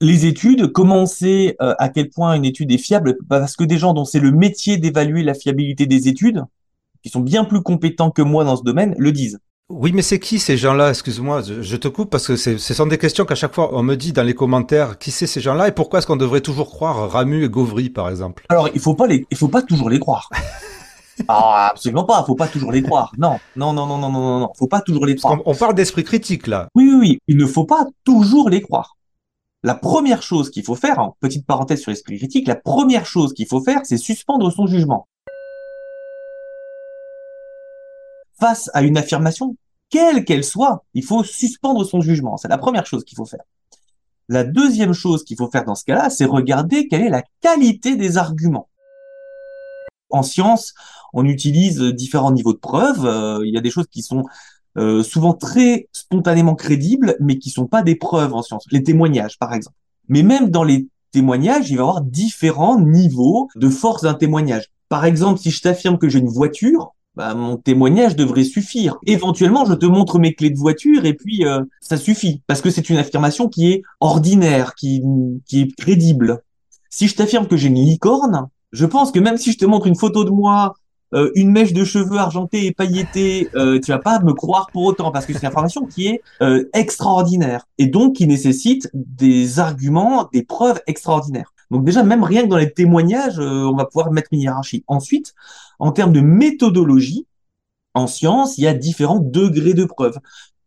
les 0.00 0.26
études, 0.26 0.72
comment 0.72 1.02
on 1.02 1.06
sait 1.06 1.56
euh, 1.62 1.74
à 1.78 1.88
quel 1.88 2.10
point 2.10 2.34
une 2.34 2.44
étude 2.44 2.70
est 2.72 2.78
fiable? 2.78 3.16
Bah, 3.26 3.40
Parce 3.40 3.56
que 3.56 3.64
des 3.64 3.78
gens 3.78 3.94
dont 3.94 4.04
c'est 4.04 4.20
le 4.20 4.30
métier 4.30 4.76
d'évaluer 4.76 5.22
la 5.22 5.34
fiabilité 5.34 5.86
des 5.86 6.08
études, 6.08 6.44
qui 7.02 7.08
sont 7.08 7.20
bien 7.20 7.44
plus 7.44 7.62
compétents 7.62 8.10
que 8.10 8.22
moi 8.22 8.44
dans 8.44 8.56
ce 8.56 8.62
domaine, 8.62 8.94
le 8.98 9.12
disent. 9.12 9.38
Oui, 9.68 9.90
mais 9.92 10.02
c'est 10.02 10.20
qui 10.20 10.38
ces 10.38 10.56
gens-là? 10.56 10.90
Excuse-moi, 10.90 11.42
je, 11.42 11.76
te 11.76 11.88
coupe 11.88 12.08
parce 12.10 12.26
que 12.26 12.36
ce 12.36 12.56
sont 12.56 12.86
des 12.86 12.98
questions 12.98 13.24
qu'à 13.24 13.34
chaque 13.34 13.52
fois 13.52 13.70
on 13.76 13.82
me 13.82 13.96
dit 13.96 14.12
dans 14.12 14.22
les 14.22 14.34
commentaires 14.34 14.96
qui 14.96 15.10
c'est 15.10 15.26
ces 15.26 15.40
gens-là? 15.40 15.68
Et 15.68 15.72
pourquoi 15.72 15.98
est-ce 15.98 16.06
qu'on 16.06 16.16
devrait 16.16 16.40
toujours 16.40 16.70
croire 16.70 17.10
Ramu 17.10 17.44
et 17.44 17.48
Gauvry 17.48 17.90
par 17.90 18.08
exemple? 18.08 18.44
Alors, 18.48 18.68
il 18.74 18.80
faut 18.80 18.94
pas 18.94 19.08
les, 19.08 19.26
il 19.28 19.36
faut 19.36 19.48
pas 19.48 19.62
toujours 19.62 19.90
les 19.90 19.98
croire. 19.98 20.28
Ah, 21.28 21.70
absolument 21.70 22.04
pas. 22.04 22.22
Faut 22.24 22.34
pas 22.34 22.46
toujours 22.46 22.70
les 22.70 22.82
croire. 22.82 23.10
Non, 23.16 23.38
non, 23.56 23.72
non, 23.72 23.86
non, 23.86 23.96
non, 23.96 24.10
non, 24.10 24.20
non, 24.20 24.40
non. 24.40 24.50
Faut 24.54 24.66
pas 24.66 24.82
toujours 24.82 25.06
les 25.06 25.16
croire. 25.16 25.38
qu'on 25.38 25.50
on 25.50 25.54
parle 25.54 25.74
d'esprit 25.74 26.04
critique 26.04 26.46
là. 26.46 26.68
Oui, 26.74 26.90
oui, 26.92 26.98
oui. 27.00 27.18
Il 27.26 27.38
ne 27.38 27.46
faut 27.46 27.64
pas 27.64 27.86
toujours 28.04 28.50
les 28.50 28.60
croire. 28.60 28.96
La 29.66 29.74
première 29.74 30.22
chose 30.22 30.50
qu'il 30.50 30.62
faut 30.62 30.76
faire, 30.76 31.00
en 31.00 31.16
petite 31.18 31.44
parenthèse 31.44 31.80
sur 31.80 31.90
l'esprit 31.90 32.18
critique, 32.18 32.46
la 32.46 32.54
première 32.54 33.04
chose 33.04 33.34
qu'il 33.34 33.48
faut 33.48 33.60
faire, 33.60 33.80
c'est 33.82 33.96
suspendre 33.96 34.52
son 34.52 34.68
jugement. 34.68 35.08
Face 38.38 38.70
à 38.74 38.82
une 38.82 38.96
affirmation, 38.96 39.56
quelle 39.90 40.24
qu'elle 40.24 40.44
soit, 40.44 40.84
il 40.94 41.02
faut 41.02 41.24
suspendre 41.24 41.84
son 41.84 42.00
jugement. 42.00 42.36
C'est 42.36 42.46
la 42.46 42.58
première 42.58 42.86
chose 42.86 43.04
qu'il 43.04 43.16
faut 43.16 43.24
faire. 43.24 43.42
La 44.28 44.44
deuxième 44.44 44.92
chose 44.92 45.24
qu'il 45.24 45.36
faut 45.36 45.50
faire 45.50 45.64
dans 45.64 45.74
ce 45.74 45.84
cas-là, 45.84 46.10
c'est 46.10 46.26
regarder 46.26 46.86
quelle 46.86 47.02
est 47.02 47.10
la 47.10 47.24
qualité 47.40 47.96
des 47.96 48.18
arguments. 48.18 48.68
En 50.10 50.22
science, 50.22 50.74
on 51.12 51.24
utilise 51.24 51.80
différents 51.80 52.30
niveaux 52.30 52.52
de 52.52 52.58
preuves. 52.58 53.04
Euh, 53.04 53.44
il 53.44 53.52
y 53.52 53.58
a 53.58 53.60
des 53.60 53.70
choses 53.70 53.88
qui 53.90 54.02
sont 54.02 54.22
euh, 54.76 55.02
souvent 55.02 55.32
très 55.32 55.88
spontanément 55.92 56.54
crédibles, 56.54 57.16
mais 57.20 57.38
qui 57.38 57.50
sont 57.50 57.66
pas 57.66 57.82
des 57.82 57.96
preuves 57.96 58.34
en 58.34 58.42
science. 58.42 58.64
Les 58.70 58.82
témoignages, 58.82 59.38
par 59.38 59.54
exemple. 59.54 59.76
Mais 60.08 60.22
même 60.22 60.50
dans 60.50 60.64
les 60.64 60.88
témoignages, 61.12 61.70
il 61.70 61.76
va 61.76 61.82
y 61.82 61.86
avoir 61.86 62.00
différents 62.02 62.78
niveaux 62.78 63.48
de 63.56 63.68
force 63.68 64.02
d'un 64.02 64.14
témoignage. 64.14 64.66
Par 64.88 65.04
exemple, 65.04 65.40
si 65.40 65.50
je 65.50 65.60
t'affirme 65.60 65.98
que 65.98 66.08
j'ai 66.08 66.18
une 66.18 66.28
voiture, 66.28 66.92
bah, 67.16 67.34
mon 67.34 67.56
témoignage 67.56 68.14
devrait 68.14 68.44
suffire. 68.44 68.98
Éventuellement, 69.06 69.64
je 69.64 69.72
te 69.72 69.86
montre 69.86 70.18
mes 70.18 70.34
clés 70.34 70.50
de 70.50 70.58
voiture 70.58 71.06
et 71.06 71.14
puis 71.14 71.46
euh, 71.46 71.62
ça 71.80 71.96
suffit 71.96 72.42
parce 72.46 72.60
que 72.60 72.70
c'est 72.70 72.90
une 72.90 72.98
affirmation 72.98 73.48
qui 73.48 73.72
est 73.72 73.82
ordinaire, 74.00 74.74
qui, 74.74 75.02
qui 75.46 75.62
est 75.62 75.74
crédible. 75.74 76.42
Si 76.90 77.08
je 77.08 77.14
t'affirme 77.14 77.48
que 77.48 77.56
j'ai 77.56 77.68
une 77.68 77.76
licorne, 77.76 78.48
je 78.72 78.84
pense 78.84 79.12
que 79.12 79.18
même 79.18 79.38
si 79.38 79.52
je 79.52 79.58
te 79.58 79.64
montre 79.64 79.86
une 79.86 79.96
photo 79.96 80.24
de 80.24 80.30
moi, 80.30 80.74
euh, 81.14 81.30
une 81.34 81.50
mèche 81.50 81.72
de 81.72 81.84
cheveux 81.84 82.18
argentée 82.18 82.66
et 82.66 82.72
pailletée, 82.72 83.48
euh, 83.54 83.78
tu 83.80 83.90
vas 83.90 83.98
pas 83.98 84.20
me 84.20 84.32
croire 84.32 84.68
pour 84.72 84.84
autant 84.84 85.10
parce 85.10 85.26
que 85.26 85.32
c'est 85.32 85.40
une 85.40 85.48
information 85.48 85.86
qui 85.86 86.08
est 86.08 86.22
euh, 86.42 86.68
extraordinaire 86.74 87.66
et 87.78 87.86
donc 87.86 88.16
qui 88.16 88.26
nécessite 88.26 88.90
des 88.94 89.58
arguments, 89.58 90.28
des 90.32 90.42
preuves 90.42 90.80
extraordinaires. 90.86 91.52
Donc 91.70 91.84
déjà, 91.84 92.02
même 92.02 92.22
rien 92.22 92.42
que 92.42 92.48
dans 92.48 92.56
les 92.56 92.72
témoignages, 92.72 93.38
euh, 93.38 93.64
on 93.64 93.76
va 93.76 93.86
pouvoir 93.86 94.12
mettre 94.12 94.28
une 94.32 94.40
hiérarchie. 94.40 94.84
Ensuite, 94.86 95.34
en 95.78 95.92
termes 95.92 96.12
de 96.12 96.20
méthodologie, 96.20 97.26
en 97.94 98.06
science, 98.06 98.58
il 98.58 98.64
y 98.64 98.66
a 98.66 98.74
différents 98.74 99.18
degrés 99.18 99.74
de 99.74 99.84
preuve. 99.84 100.18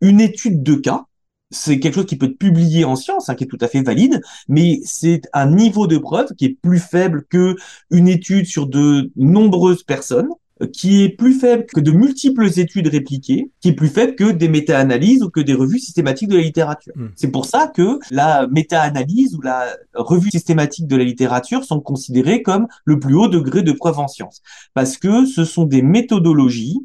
Une 0.02 0.20
étude 0.20 0.64
de 0.64 0.76
cas, 0.76 1.06
c'est 1.52 1.80
quelque 1.80 1.96
chose 1.96 2.06
qui 2.06 2.18
peut 2.18 2.28
être 2.28 2.38
publié 2.38 2.86
en 2.86 2.96
science, 2.96 3.30
hein, 3.30 3.36
qui 3.36 3.44
est 3.44 3.48
tout 3.48 3.58
à 3.62 3.68
fait 3.68 3.82
valide, 3.82 4.22
mais 4.48 4.80
c'est 4.84 5.22
un 5.34 5.50
niveau 5.50 5.88
de 5.88 5.98
preuve 5.98 6.34
qui 6.36 6.46
est 6.46 6.58
plus 6.62 6.80
faible 6.80 7.26
que 7.30 7.56
une 7.90 8.08
étude 8.08 8.46
sur 8.46 8.68
de 8.68 9.12
nombreuses 9.16 9.84
personnes, 9.84 10.30
euh, 10.62 10.68
qui 10.68 11.04
est 11.04 11.10
plus 11.10 11.34
faible 11.34 11.66
que 11.66 11.80
de 11.80 11.92
multiples 11.92 12.48
études 12.60 12.88
répliquées, 12.88 13.50
qui 13.62 13.70
est 13.70 13.74
plus 13.74 13.88
faible 13.88 14.16
que 14.16 14.32
des 14.32 14.48
méta-analyses 14.48 15.24
ou 15.24 15.30
que 15.30 15.40
des 15.40 15.54
revues 15.54 15.80
systématiques 15.80 16.30
de 16.30 16.36
la 16.36 16.44
littérature. 16.44 16.94
Mm. 16.96 17.08
C'est 17.16 17.32
pour 17.32 17.46
ça 17.46 17.68
que 17.68 18.00
la 18.12 18.48
méta-analyse 18.48 19.36
ou 19.36 19.42
la 19.42 19.76
revue 19.96 20.30
systématique 20.30 20.88
de 20.88 20.98
la 20.98 21.04
littérature 21.04 21.64
sont 21.64 21.80
considérées 21.80 22.44
comme 22.44 22.68
le 22.86 23.00
plus 23.00 23.16
haut 23.16 23.28
degré 23.28 23.64
de 23.64 23.72
preuve 23.72 24.00
en 24.00 24.08
science. 24.08 24.42
Parce 24.74 24.98
que 24.98 25.26
ce 25.26 25.46
sont 25.46 25.64
des 25.64 25.82
méthodologies 25.82 26.80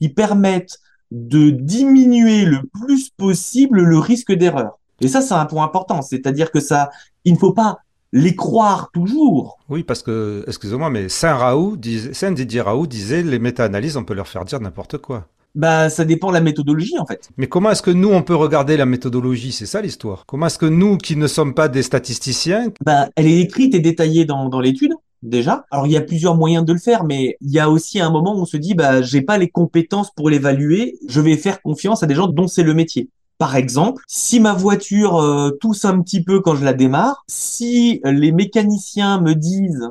qui 0.00 0.08
permettent 0.08 0.78
de 1.10 1.50
diminuer 1.50 2.44
le 2.44 2.62
plus 2.62 2.95
possible 3.26 3.80
le 3.82 3.98
risque 3.98 4.32
d'erreur. 4.32 4.78
Et 5.00 5.08
ça, 5.08 5.20
c'est 5.20 5.34
un 5.34 5.46
point 5.46 5.64
important. 5.64 6.00
C'est-à-dire 6.02 6.50
que 6.50 6.60
ça, 6.60 6.90
il 7.24 7.32
ne 7.34 7.38
faut 7.38 7.52
pas 7.52 7.78
les 8.12 8.34
croire 8.34 8.90
toujours. 8.92 9.58
Oui, 9.68 9.82
parce 9.82 10.02
que, 10.02 10.44
excusez-moi, 10.46 10.90
mais 10.90 11.08
Saint 11.08 11.34
Raoult, 11.36 11.76
dis- 11.76 12.14
Saint 12.14 12.32
Didier 12.32 12.62
Raoult 12.62 12.86
disait 12.86 13.22
les 13.22 13.38
méta-analyses, 13.38 13.96
on 13.96 14.04
peut 14.04 14.14
leur 14.14 14.28
faire 14.28 14.44
dire 14.44 14.60
n'importe 14.60 14.98
quoi. 14.98 15.26
Bah, 15.54 15.88
ça 15.90 16.04
dépend 16.04 16.28
de 16.28 16.34
la 16.34 16.40
méthodologie, 16.40 16.98
en 16.98 17.06
fait. 17.06 17.30
Mais 17.36 17.46
comment 17.46 17.70
est-ce 17.70 17.82
que 17.82 17.90
nous, 17.90 18.10
on 18.10 18.22
peut 18.22 18.34
regarder 18.34 18.76
la 18.76 18.86
méthodologie? 18.86 19.52
C'est 19.52 19.66
ça 19.66 19.80
l'histoire. 19.80 20.24
Comment 20.26 20.46
est-ce 20.46 20.58
que 20.58 20.66
nous, 20.66 20.98
qui 20.98 21.16
ne 21.16 21.26
sommes 21.26 21.54
pas 21.54 21.68
des 21.68 21.82
statisticiens, 21.82 22.68
Bah, 22.84 23.08
elle 23.16 23.26
est 23.26 23.40
écrite 23.40 23.74
et 23.74 23.80
détaillée 23.80 24.24
dans, 24.26 24.48
dans 24.50 24.60
l'étude, 24.60 24.92
déjà. 25.22 25.64
Alors, 25.70 25.86
il 25.86 25.92
y 25.92 25.96
a 25.96 26.02
plusieurs 26.02 26.36
moyens 26.36 26.64
de 26.64 26.72
le 26.72 26.78
faire, 26.78 27.04
mais 27.04 27.36
il 27.40 27.50
y 27.50 27.58
a 27.58 27.68
aussi 27.70 28.00
un 28.00 28.10
moment 28.10 28.34
où 28.36 28.40
on 28.40 28.44
se 28.44 28.58
dit, 28.58 28.74
bah, 28.74 29.00
j'ai 29.02 29.22
pas 29.22 29.38
les 29.38 29.48
compétences 29.48 30.10
pour 30.14 30.28
l'évaluer, 30.30 30.98
je 31.08 31.20
vais 31.22 31.36
faire 31.36 31.60
confiance 31.62 32.02
à 32.02 32.06
des 32.06 32.14
gens 32.14 32.28
dont 32.28 32.48
c'est 32.48 32.62
le 32.62 32.74
métier. 32.74 33.08
Par 33.38 33.56
exemple, 33.56 34.02
si 34.06 34.40
ma 34.40 34.54
voiture 34.54 35.16
euh, 35.18 35.50
tousse 35.60 35.84
un 35.84 36.00
petit 36.00 36.22
peu 36.22 36.40
quand 36.40 36.56
je 36.56 36.64
la 36.64 36.72
démarre, 36.72 37.24
si 37.28 38.00
les 38.04 38.32
mécaniciens 38.32 39.20
me 39.20 39.34
disent, 39.34 39.90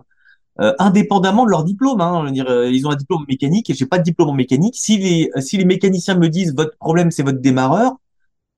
euh, 0.61 0.73
indépendamment 0.79 1.45
de 1.45 1.49
leur 1.49 1.65
diplôme, 1.65 1.99
hein, 1.99 2.31
dire, 2.31 2.49
euh, 2.49 2.71
ils 2.71 2.87
ont 2.87 2.91
un 2.91 2.95
diplôme 2.95 3.25
mécanique 3.27 3.69
et 3.69 3.73
j'ai 3.73 3.85
pas 3.85 3.97
de 3.97 4.03
diplôme 4.03 4.33
mécanique, 4.37 4.75
si 4.77 4.97
les, 4.97 5.29
si 5.41 5.57
les 5.57 5.65
mécaniciens 5.65 6.15
me 6.15 6.29
disent 6.29 6.55
votre 6.55 6.77
problème 6.77 7.11
c'est 7.11 7.23
votre 7.23 7.41
démarreur, 7.41 7.91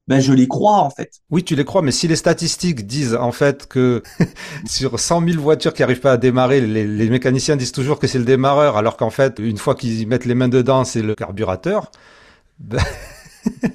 ben 0.08 0.20
je 0.20 0.32
les 0.32 0.48
crois 0.48 0.77
en 0.77 0.91
fait. 0.91 1.22
oui, 1.32 1.44
tu 1.44 1.56
les 1.56 1.65
crois, 1.65 1.82
mais 1.82 1.91
si 1.91 2.08
les 2.08 2.15
statistiques 2.15 2.86
disent 2.86 3.15
en 3.15 3.32
fait 3.32 3.67
que 3.67 4.03
sur 4.67 5.00
100 5.00 5.27
000 5.27 5.41
voitures 5.41 5.74
qui 5.74 5.82
arrivent 5.82 6.00
pas 6.00 6.13
à 6.13 6.17
démarrer, 6.17 6.62
les, 6.62 6.86
les 6.86 7.10
mécaniciens 7.10 7.56
disent 7.56 7.72
toujours 7.72 7.98
que 7.98 8.06
c'est 8.06 8.20
le 8.20 8.25
démarreur, 8.25 8.77
alors 8.77 8.96
qu'en 8.96 9.10
fait, 9.10 9.39
une 9.39 9.58
fois 9.58 9.74
qu'ils 9.74 10.08
mettent 10.08 10.25
les 10.25 10.36
mains 10.36 10.50
dedans, 10.50 10.84
c'est 10.84 11.01
le 11.01 11.15
carburateur. 11.15 11.91
ben, 12.60 12.79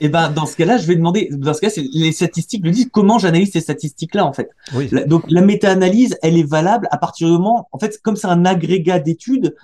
Et 0.01 0.09
ben 0.09 0.31
dans 0.31 0.47
ce 0.47 0.57
cas-là, 0.57 0.77
je 0.79 0.87
vais 0.87 0.97
demander, 0.97 1.29
dans 1.33 1.55
ce 1.55 1.61
cas, 1.61 1.71
les 1.93 2.13
statistiques 2.13 2.65
le 2.65 2.71
disent. 2.71 2.89
Comment 2.93 3.19
j'analyse 3.19 3.53
ces 3.53 3.61
statistiques-là 3.61 4.25
en 4.27 4.33
fait 4.33 4.51
oui. 4.75 4.89
La- 4.91 5.05
Donc 5.05 5.25
la 5.31 5.41
méta-analyse, 5.41 6.17
elle 6.23 6.37
est 6.37 6.49
valable 6.49 6.89
à 6.91 6.99
partir 6.99 7.29
du 7.29 7.35
moment, 7.35 7.69
en 7.73 7.79
fait, 7.79 7.99
comme 8.03 8.17
c'est 8.17 8.27
un 8.27 8.45
agrégat 8.45 8.99
d'études, 8.99 9.55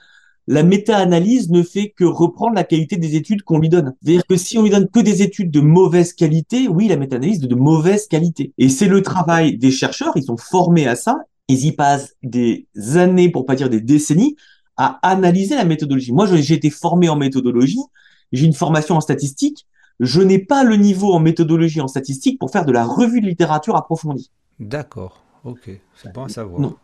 la 0.50 0.62
méta-analyse 0.62 1.50
ne 1.50 1.62
fait 1.62 1.92
que 1.94 2.04
reprendre 2.04 2.54
la 2.54 2.64
qualité 2.64 2.96
des 2.96 3.16
études 3.16 3.42
qu'on 3.42 3.58
lui 3.58 3.68
donne. 3.68 3.94
C'est-à-dire 4.02 4.24
que 4.26 4.36
si 4.36 4.56
on 4.56 4.62
lui 4.62 4.70
donne 4.70 4.88
que 4.88 5.00
des 5.00 5.22
études 5.22 5.50
de 5.50 5.60
mauvaise 5.60 6.14
qualité, 6.14 6.68
oui, 6.68 6.88
la 6.88 6.96
méta-analyse 6.96 7.44
est 7.44 7.46
de 7.48 7.54
mauvaise 7.54 8.06
qualité. 8.06 8.52
Et 8.56 8.70
c'est 8.70 8.88
le 8.88 9.02
travail 9.02 9.58
des 9.58 9.70
chercheurs, 9.70 10.12
ils 10.16 10.24
sont 10.24 10.38
formés 10.38 10.86
à 10.86 10.96
ça, 10.96 11.18
ils 11.48 11.66
y 11.66 11.72
passent 11.72 12.14
des 12.22 12.66
années, 12.96 13.28
pour 13.30 13.44
pas 13.44 13.56
dire 13.56 13.68
des 13.68 13.80
décennies, 13.82 14.36
à 14.78 14.98
analyser 15.02 15.54
la 15.54 15.64
méthodologie. 15.66 16.12
Moi, 16.12 16.26
j'ai 16.36 16.54
été 16.54 16.70
formé 16.70 17.08
en 17.10 17.16
méthodologie, 17.16 17.80
j'ai 18.32 18.46
une 18.46 18.52
formation 18.54 18.96
en 18.96 19.00
statistique, 19.02 19.66
je 20.00 20.20
n'ai 20.20 20.38
pas 20.38 20.64
le 20.64 20.76
niveau 20.76 21.12
en 21.12 21.20
méthodologie 21.20 21.80
en 21.80 21.88
statistique 21.88 22.38
pour 22.38 22.50
faire 22.50 22.64
de 22.64 22.72
la 22.72 22.84
revue 22.84 23.20
de 23.20 23.26
littérature 23.26 23.76
approfondie. 23.76 24.30
D'accord. 24.60 25.22
Ok. 25.44 25.70
C'est 25.94 26.12
bon 26.12 26.24
à 26.24 26.28
savoir. 26.28 26.60
Non. 26.60 26.76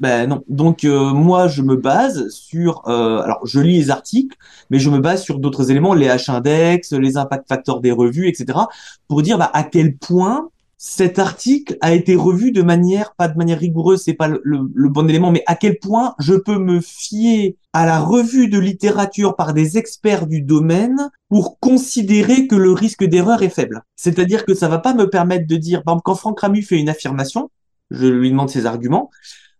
Ben 0.00 0.26
non. 0.28 0.42
Donc 0.48 0.84
euh, 0.84 1.12
moi 1.12 1.48
je 1.48 1.62
me 1.62 1.76
base 1.76 2.28
sur 2.30 2.82
euh, 2.88 3.20
alors 3.20 3.46
je 3.46 3.60
lis 3.60 3.78
les 3.78 3.90
articles, 3.90 4.36
mais 4.70 4.78
je 4.78 4.90
me 4.90 4.98
base 4.98 5.22
sur 5.22 5.38
d'autres 5.38 5.70
éléments, 5.70 5.94
les 5.94 6.08
H-index, 6.08 6.96
les 6.96 7.16
impact 7.16 7.48
factors 7.48 7.80
des 7.80 7.92
revues, 7.92 8.28
etc. 8.28 8.58
pour 9.06 9.22
dire 9.22 9.38
bah, 9.38 9.50
à 9.52 9.62
quel 9.62 9.96
point 9.96 10.48
cet 10.84 11.20
article 11.20 11.78
a 11.80 11.94
été 11.94 12.16
revu 12.16 12.50
de 12.50 12.60
manière, 12.60 13.14
pas 13.14 13.28
de 13.28 13.38
manière 13.38 13.60
rigoureuse, 13.60 14.02
c'est 14.02 14.14
pas 14.14 14.26
le, 14.26 14.88
bon 14.88 15.08
élément, 15.08 15.30
mais 15.30 15.44
à 15.46 15.54
quel 15.54 15.78
point 15.78 16.16
je 16.18 16.34
peux 16.34 16.58
me 16.58 16.80
fier 16.80 17.56
à 17.72 17.86
la 17.86 18.00
revue 18.00 18.48
de 18.48 18.58
littérature 18.58 19.36
par 19.36 19.54
des 19.54 19.78
experts 19.78 20.26
du 20.26 20.42
domaine 20.42 21.08
pour 21.28 21.60
considérer 21.60 22.48
que 22.48 22.56
le 22.56 22.72
risque 22.72 23.04
d'erreur 23.04 23.44
est 23.44 23.48
faible. 23.48 23.84
C'est-à-dire 23.94 24.44
que 24.44 24.54
ça 24.54 24.66
va 24.66 24.78
pas 24.78 24.92
me 24.92 25.08
permettre 25.08 25.46
de 25.46 25.54
dire, 25.54 25.84
par 25.84 25.92
exemple, 25.92 26.02
quand 26.04 26.14
Franck 26.16 26.40
Ramu 26.40 26.62
fait 26.62 26.80
une 26.80 26.88
affirmation, 26.88 27.48
je 27.92 28.08
lui 28.08 28.30
demande 28.30 28.50
ses 28.50 28.66
arguments. 28.66 29.08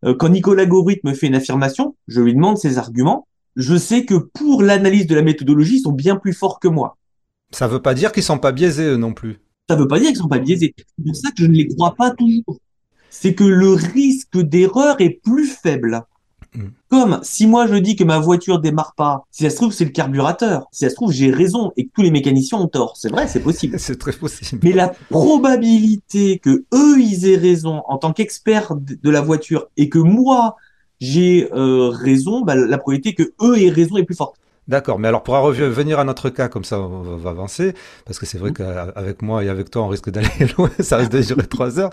Euh, 0.05 0.17
quand 0.17 0.29
Nicolas 0.29 0.67
Gaurit 0.67 0.99
me 1.05 1.15
fait 1.15 1.29
une 1.29 1.37
affirmation, 1.37 1.95
je 2.09 2.21
lui 2.21 2.35
demande 2.35 2.59
ses 2.59 2.79
arguments. 2.79 3.29
Je 3.55 3.77
sais 3.77 4.05
que 4.05 4.15
pour 4.17 4.65
l'analyse 4.65 5.07
de 5.07 5.15
la 5.15 5.23
méthodologie, 5.23 5.77
ils 5.77 5.83
sont 5.83 5.93
bien 5.93 6.17
plus 6.17 6.33
forts 6.33 6.59
que 6.59 6.67
moi. 6.67 6.99
Ça 7.53 7.69
veut 7.69 7.81
pas 7.81 7.95
dire 7.95 8.11
qu'ils 8.11 8.25
sont 8.25 8.39
pas 8.39 8.51
biaisés 8.51 8.87
eux 8.87 8.97
non 8.97 9.13
plus 9.13 9.39
ça 9.69 9.77
veut 9.77 9.89
pas 9.89 9.99
dire 9.99 10.09
qu'ils 10.09 10.17
sont 10.17 10.29
pas 10.29 10.39
biaisés. 10.39 10.75
C'est 10.77 11.05
pour 11.05 11.17
ça 11.17 11.31
que 11.31 11.43
je 11.43 11.47
ne 11.47 11.53
les 11.53 11.69
crois 11.69 11.95
pas 11.95 12.11
toujours. 12.11 12.59
C'est 13.11 13.35
que 13.35 13.45
le 13.45 13.73
risque 13.73 14.39
d'erreur 14.39 15.01
est 15.01 15.21
plus 15.23 15.47
faible. 15.47 16.03
Hmm. 16.55 16.69
Comme 16.89 17.21
si 17.23 17.47
moi 17.47 17.67
je 17.67 17.77
dis 17.77 17.97
que 17.97 18.05
ma 18.05 18.19
voiture 18.19 18.59
démarre 18.59 18.95
pas, 18.95 19.25
si 19.31 19.45
ça 19.45 19.51
se 19.51 19.57
trouve 19.57 19.73
c'est 19.73 19.87
le 19.87 19.91
carburateur, 19.91 20.67
si 20.71 20.85
ça 20.85 20.91
se 20.91 20.95
trouve 20.95 21.11
j'ai 21.11 21.31
raison 21.31 21.73
et 21.77 21.87
que 21.87 21.91
tous 21.95 22.03
les 22.03 22.11
mécaniciens 22.11 22.59
ont 22.59 22.69
tort, 22.69 22.97
c'est 22.97 23.11
vrai, 23.11 23.27
c'est 23.27 23.41
possible. 23.41 23.79
c'est 23.79 23.99
très 23.99 24.13
possible. 24.13 24.61
Mais 24.63 24.73
la 24.73 24.89
probabilité 25.09 26.39
que 26.39 26.65
eux 26.75 27.01
ils 27.01 27.27
aient 27.27 27.39
raison 27.39 27.83
en 27.87 27.97
tant 27.97 28.13
qu'experts 28.13 28.75
de 28.77 29.11
la 29.11 29.23
voiture 29.23 29.69
et 29.79 29.89
que 29.89 29.99
moi 29.99 30.57
j'ai 31.01 31.49
euh, 31.53 31.89
raison, 31.89 32.43
bah, 32.43 32.55
la 32.55 32.79
probabilité 32.79 33.15
que 33.15 33.33
eux 33.43 33.59
aient 33.59 33.71
raison 33.71 33.97
est 33.97 34.05
plus 34.05 34.15
forte. 34.15 34.37
D'accord, 34.73 34.99
mais 34.99 35.09
alors 35.09 35.23
pour 35.23 35.35
revenir 35.35 35.99
à 35.99 36.05
notre 36.05 36.31
cas, 36.31 36.49
comme 36.49 36.65
ça 36.65 36.81
on 36.81 37.03
va 37.03 37.29
avancer, 37.29 37.75
parce 38.07 38.19
que 38.19 38.25
c'est 38.25 38.39
vrai 38.39 38.53
mmh. 38.53 38.55
qu'avec 38.55 39.21
moi 39.21 39.45
et 39.45 39.51
avec 39.51 39.71
toi 39.71 39.83
on 39.83 39.89
risque 39.89 40.09
d'aller 40.09 40.31
loin, 40.57 40.71
ça 40.81 40.97
risque 40.97 41.11
de 41.11 41.21
durer 41.21 41.47
trois 41.47 41.79
heures. 41.79 41.91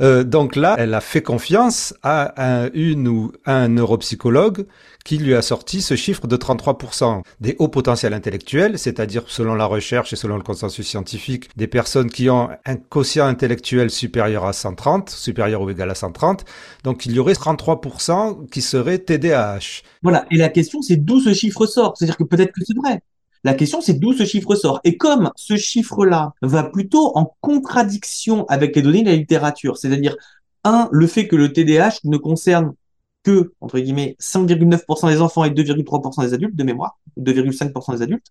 Euh, 0.00 0.22
donc 0.22 0.54
là, 0.54 0.76
elle 0.78 0.94
a 0.94 1.00
fait 1.00 1.22
confiance 1.22 1.92
à 2.04 2.32
un, 2.36 2.70
une 2.72 3.08
ou 3.08 3.32
un 3.46 3.66
neuropsychologue 3.66 4.64
qui 5.04 5.18
lui 5.18 5.34
a 5.34 5.42
sorti 5.42 5.82
ce 5.82 5.96
chiffre 5.96 6.26
de 6.26 6.36
33% 6.36 7.22
des 7.40 7.56
hauts 7.58 7.68
potentiels 7.68 8.12
intellectuels, 8.12 8.78
c'est-à-dire 8.78 9.24
selon 9.26 9.54
la 9.54 9.64
recherche 9.64 10.12
et 10.12 10.16
selon 10.16 10.36
le 10.36 10.42
consensus 10.42 10.86
scientifique, 10.86 11.48
des 11.56 11.66
personnes 11.66 12.10
qui 12.10 12.30
ont 12.30 12.50
un 12.64 12.76
quotient 12.76 13.26
intellectuel 13.26 13.90
supérieur 13.90 14.44
à 14.44 14.52
130, 14.52 15.10
supérieur 15.10 15.62
ou 15.62 15.70
égal 15.70 15.90
à 15.90 15.94
130. 15.94 16.44
Donc 16.84 17.06
il 17.06 17.12
y 17.12 17.18
aurait 17.18 17.32
33% 17.32 18.48
qui 18.50 18.62
seraient 18.62 18.98
TDAH. 18.98 19.82
Voilà, 20.02 20.26
et 20.30 20.36
la 20.36 20.48
question 20.48 20.82
c'est 20.82 20.96
d'où 20.96 21.20
ce 21.20 21.34
chiffre 21.34 21.66
sort, 21.66 21.94
c'est-à-dire 21.96 22.16
que 22.20 22.24
peut-être 22.24 22.52
que 22.52 22.64
c'est 22.64 22.76
vrai. 22.76 23.02
La 23.42 23.54
question, 23.54 23.80
c'est 23.80 23.94
d'où 23.94 24.12
ce 24.12 24.24
chiffre 24.24 24.54
sort. 24.54 24.80
Et 24.84 24.96
comme 24.96 25.30
ce 25.34 25.56
chiffre-là 25.56 26.34
va 26.42 26.64
plutôt 26.64 27.16
en 27.16 27.34
contradiction 27.40 28.44
avec 28.46 28.76
les 28.76 28.82
données 28.82 29.02
de 29.02 29.08
la 29.08 29.16
littérature, 29.16 29.78
c'est-à-dire, 29.78 30.16
un, 30.64 30.88
le 30.92 31.06
fait 31.06 31.26
que 31.26 31.36
le 31.36 31.52
TDAH 31.52 32.00
ne 32.04 32.18
concerne 32.18 32.74
que, 33.22 33.52
entre 33.60 33.78
guillemets, 33.78 34.16
5,9% 34.20 35.08
des 35.08 35.20
enfants 35.22 35.44
et 35.44 35.50
2,3% 35.50 36.22
des 36.22 36.34
adultes 36.34 36.56
de 36.56 36.64
mémoire, 36.64 36.98
2,5% 37.18 37.96
des 37.96 38.02
adultes, 38.02 38.26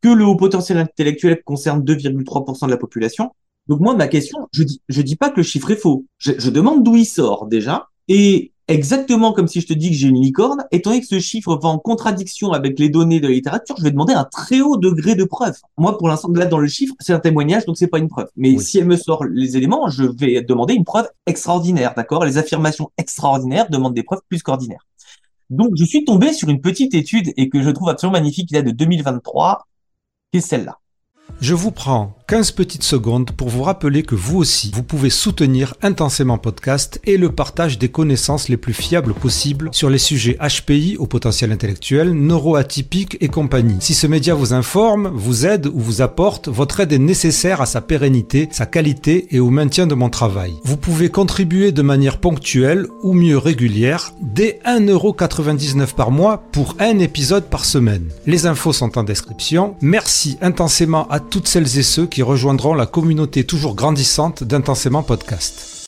que 0.00 0.08
le 0.08 0.24
haut 0.24 0.36
potentiel 0.36 0.78
intellectuel 0.78 1.42
concerne 1.44 1.82
2,3% 1.84 2.66
de 2.66 2.70
la 2.70 2.76
population. 2.76 3.32
Donc 3.68 3.80
moi, 3.80 3.94
ma 3.94 4.08
question, 4.08 4.48
je 4.52 4.64
dis, 4.64 4.82
je 4.88 5.00
dis 5.00 5.16
pas 5.16 5.30
que 5.30 5.36
le 5.36 5.42
chiffre 5.42 5.70
est 5.70 5.76
faux. 5.76 6.06
Je, 6.18 6.32
je 6.36 6.50
demande 6.50 6.82
d'où 6.82 6.96
il 6.96 7.06
sort 7.06 7.46
déjà. 7.46 7.88
Et 8.08 8.52
exactement 8.66 9.32
comme 9.32 9.46
si 9.46 9.60
je 9.60 9.66
te 9.66 9.72
dis 9.72 9.90
que 9.90 9.96
j'ai 9.96 10.08
une 10.08 10.20
licorne, 10.20 10.64
étant 10.72 10.90
donné 10.90 11.02
que 11.02 11.06
ce 11.06 11.20
chiffre 11.20 11.56
va 11.56 11.68
en 11.68 11.78
contradiction 11.78 12.52
avec 12.52 12.78
les 12.78 12.88
données 12.88 13.20
de 13.20 13.26
la 13.26 13.34
littérature, 13.34 13.76
je 13.78 13.82
vais 13.82 13.90
demander 13.90 14.14
un 14.14 14.24
très 14.24 14.60
haut 14.60 14.76
degré 14.76 15.14
de 15.14 15.24
preuve. 15.24 15.56
Moi, 15.76 15.98
pour 15.98 16.08
l'instant, 16.08 16.30
là, 16.32 16.46
dans 16.46 16.58
le 16.58 16.66
chiffre, 16.66 16.94
c'est 17.00 17.12
un 17.12 17.18
témoignage, 17.18 17.66
donc 17.66 17.76
c'est 17.76 17.88
pas 17.88 17.98
une 17.98 18.08
preuve. 18.08 18.28
Mais 18.36 18.58
si 18.58 18.78
elle 18.78 18.86
me 18.86 18.96
sort 18.96 19.24
les 19.24 19.56
éléments, 19.56 19.88
je 19.88 20.04
vais 20.04 20.42
demander 20.42 20.74
une 20.74 20.84
preuve 20.84 21.08
extraordinaire, 21.26 21.94
d'accord? 21.96 22.24
Les 22.24 22.38
affirmations 22.38 22.90
extraordinaires 22.96 23.68
demandent 23.70 23.94
des 23.94 24.02
preuves 24.02 24.22
plus 24.28 24.42
qu'ordinaires. 24.42 24.86
Donc, 25.50 25.72
je 25.76 25.84
suis 25.84 26.04
tombé 26.04 26.32
sur 26.32 26.48
une 26.48 26.60
petite 26.60 26.94
étude 26.94 27.32
et 27.36 27.48
que 27.48 27.62
je 27.62 27.70
trouve 27.70 27.90
absolument 27.90 28.18
magnifique, 28.18 28.48
qui 28.48 28.54
date 28.54 28.64
de 28.64 28.70
2023, 28.70 29.66
qui 30.32 30.38
est 30.38 30.40
celle-là. 30.40 30.78
Je 31.40 31.54
vous 31.54 31.70
prends 31.70 32.14
15 32.26 32.52
petites 32.52 32.84
secondes 32.84 33.32
pour 33.32 33.50
vous 33.50 33.62
rappeler 33.62 34.02
que 34.02 34.14
vous 34.14 34.38
aussi, 34.38 34.70
vous 34.74 34.82
pouvez 34.82 35.10
soutenir 35.10 35.74
intensément 35.82 36.38
podcast 36.38 36.98
et 37.04 37.18
le 37.18 37.30
partage 37.30 37.78
des 37.78 37.90
connaissances 37.90 38.48
les 38.48 38.56
plus 38.56 38.72
fiables 38.72 39.12
possibles 39.12 39.68
sur 39.72 39.90
les 39.90 39.98
sujets 39.98 40.38
HPI 40.40 40.96
au 40.98 41.06
potentiel 41.06 41.52
intellectuel, 41.52 42.14
neuroatypique 42.14 43.18
et 43.20 43.28
compagnie. 43.28 43.76
Si 43.80 43.92
ce 43.92 44.06
média 44.06 44.32
vous 44.32 44.54
informe, 44.54 45.08
vous 45.14 45.44
aide 45.44 45.66
ou 45.66 45.78
vous 45.78 46.00
apporte, 46.00 46.48
votre 46.48 46.80
aide 46.80 46.94
est 46.94 46.98
nécessaire 46.98 47.60
à 47.60 47.66
sa 47.66 47.82
pérennité, 47.82 48.48
sa 48.50 48.64
qualité 48.64 49.26
et 49.30 49.38
au 49.38 49.50
maintien 49.50 49.86
de 49.86 49.94
mon 49.94 50.08
travail. 50.08 50.54
Vous 50.64 50.78
pouvez 50.78 51.10
contribuer 51.10 51.72
de 51.72 51.82
manière 51.82 52.20
ponctuelle 52.20 52.86
ou 53.02 53.12
mieux 53.12 53.36
régulière 53.36 54.14
dès 54.22 54.60
1,99€ 54.64 55.94
par 55.94 56.10
mois 56.10 56.42
pour 56.52 56.74
un 56.78 57.00
épisode 57.00 57.50
par 57.50 57.66
semaine. 57.66 58.08
Les 58.26 58.46
infos 58.46 58.72
sont 58.72 58.96
en 58.96 59.02
description. 59.02 59.76
Merci 59.82 60.38
intensément 60.40 61.06
à 61.10 61.20
toutes 61.20 61.48
celles 61.48 61.78
et 61.78 61.82
ceux 61.82 62.06
rejoindront 62.22 62.74
la 62.74 62.86
communauté 62.86 63.44
toujours 63.44 63.74
grandissante 63.74 64.44
d'Intensément 64.44 65.02
Podcast. 65.02 65.86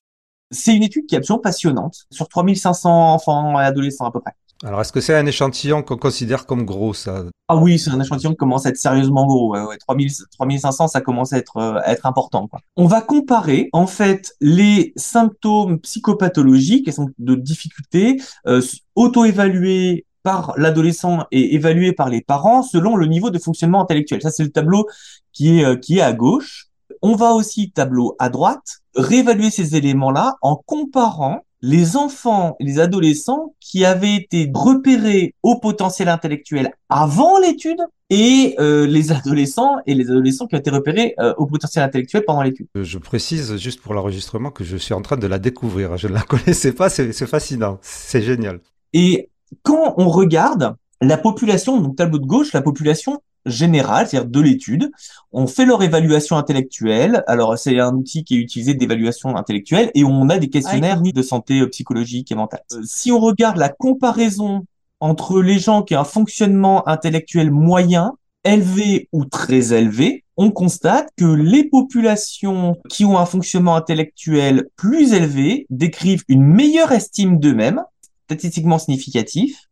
C'est 0.51 0.75
une 0.75 0.83
étude 0.83 1.07
qui 1.07 1.15
est 1.15 1.19
absolument 1.19 1.43
passionnante, 1.43 2.07
sur 2.11 2.29
3500 2.29 3.15
enfants 3.15 3.61
et 3.61 3.65
adolescents 3.65 4.07
à 4.07 4.13
peu 4.13 4.21
près. 4.21 4.33
Alors, 4.65 4.81
est-ce 4.81 4.93
que 4.93 5.01
c'est 5.01 5.15
un 5.15 5.27
échantillon 5.27 5.83
qu'on 5.83 5.99
considère 5.99 6.47
comme 6.47 6.65
gros, 6.65 6.95
ça? 6.95 7.25
Ah 7.49 7.57
oui, 7.57 7.79
c'est 7.79 7.91
un 7.91 8.01
échantillon 8.01 8.31
qui 8.31 8.39
commence 8.39 8.65
à 8.65 8.71
être 8.71 8.79
sérieusement 8.79 9.27
gros. 9.27 9.55
Ouais, 9.55 9.77
3500, 9.77 10.89
ça 10.89 11.01
commence 11.03 11.35
à 11.35 11.39
être, 11.39 11.59
euh, 11.59 11.81
être 11.85 12.07
important. 12.07 12.49
On 12.77 12.87
va 12.87 13.03
comparer, 13.03 13.69
en 13.75 13.87
fait, 13.87 14.35
les 14.41 14.95
symptômes 14.97 15.79
psychopathologiques, 15.81 16.89
et 16.89 16.93
de 17.19 17.35
difficultés, 17.35 18.17
euh, 18.47 18.63
auto-évalués 18.95 20.07
par 20.27 20.55
l'adolescent 20.57 21.25
et 21.31 21.55
évalués 21.55 21.93
par 21.93 22.09
les 22.09 22.21
parents 22.21 22.65
selon 22.65 22.97
le 22.97 23.07
niveau 23.07 23.31
de 23.31 23.39
fonctionnement 23.39 23.81
intellectuel. 23.81 24.21
Ça, 24.23 24.33
c'est 24.33 24.43
le 24.43 24.51
tableau 24.51 24.89
qui 25.33 25.61
est, 25.61 25.65
euh, 25.65 25.77
qui 25.77 25.99
est 25.99 26.01
à 26.01 26.13
gauche. 26.13 26.67
On 27.01 27.15
va 27.15 27.31
aussi, 27.31 27.71
tableau 27.71 28.17
à 28.19 28.29
droite, 28.29 28.81
réévaluer 28.97 29.51
ces 29.51 29.77
éléments-là 29.77 30.35
en 30.43 30.57
comparant 30.57 31.45
les 31.63 31.97
enfants 31.97 32.57
et 32.59 32.65
les 32.65 32.81
adolescents 32.81 33.55
qui 33.61 33.85
avaient 33.85 34.17
été 34.17 34.51
repérés 34.53 35.37
au 35.45 35.61
potentiel 35.61 36.09
intellectuel 36.09 36.73
avant 36.89 37.39
l'étude 37.39 37.79
et 38.11 38.57
euh, 38.59 38.85
les 38.85 39.13
adolescents 39.13 39.77
et 39.87 39.95
les 39.95 40.11
adolescents 40.11 40.49
qui 40.49 40.57
ont 40.57 40.59
été 40.59 40.71
repérés 40.71 41.15
euh, 41.21 41.35
au 41.39 41.47
potentiel 41.47 41.85
intellectuel 41.85 42.25
pendant 42.27 42.43
l'étude. 42.43 42.67
Je 42.75 42.99
précise 42.99 43.57
juste 43.59 43.81
pour 43.81 43.95
l'enregistrement 43.95 44.51
que 44.51 44.65
je 44.65 44.77
suis 44.77 44.93
en 44.93 45.03
train 45.03 45.19
de 45.19 45.27
la 45.29 45.39
découvrir. 45.39 45.97
Je 45.97 46.09
ne 46.09 46.15
la 46.15 46.23
connaissais 46.29 46.73
pas, 46.73 46.89
c'est 46.89 47.13
fascinant, 47.29 47.79
c'est 47.81 48.23
génial. 48.23 48.59
Et 48.93 49.31
quand 49.63 49.95
on 49.97 50.09
regarde 50.09 50.77
la 51.01 51.19
population, 51.19 51.81
donc 51.81 51.97
tableau 51.97 52.19
de 52.19 52.27
gauche, 52.27 52.53
la 52.53 52.63
population 52.63 53.21
générale, 53.47 54.07
c'est-à-dire 54.09 54.29
de 54.29 54.41
l'étude. 54.41 54.91
On 55.33 55.47
fait 55.47 55.65
leur 55.65 55.83
évaluation 55.83 56.37
intellectuelle. 56.37 57.23
Alors, 57.27 57.57
c'est 57.59 57.79
un 57.79 57.95
outil 57.95 58.25
qui 58.25 58.37
est 58.37 58.39
utilisé 58.39 58.75
d'évaluation 58.75 59.37
intellectuelle 59.37 59.91
et 59.95 60.05
on 60.05 60.29
a 60.29 60.39
des 60.39 60.51
questionnaires 60.51 61.01
de 61.01 61.23
santé 61.23 61.61
euh, 61.61 61.69
psychologique 61.69 62.33
et 62.33 62.35
mentale. 62.35 62.63
Euh, 62.73 62.81
si 62.85 63.13
on 63.13 63.21
regarde 63.21 63.57
la 63.57 63.69
comparaison 63.69 64.65
entre 65.01 65.41
les 65.41 65.59
gens 65.59 65.83
qui 65.83 65.95
ont 65.95 66.01
un 66.01 66.05
fonctionnement 66.05 66.87
intellectuel 66.89 67.51
moyen, 67.51 68.15
élevé 68.45 69.09
ou 69.13 69.25
très 69.25 69.73
élevé, 69.73 70.25
on 70.37 70.51
constate 70.51 71.09
que 71.17 71.25
les 71.25 71.65
populations 71.65 72.77
qui 72.89 73.05
ont 73.05 73.19
un 73.19 73.27
fonctionnement 73.27 73.77
intellectuel 73.77 74.69
plus 74.77 75.13
élevé 75.13 75.67
décrivent 75.71 76.25
une 76.29 76.45
meilleure 76.45 76.93
estime 76.93 77.39
d'eux-mêmes, 77.41 77.83
statistiquement 78.27 78.79
significatif, 78.79 79.69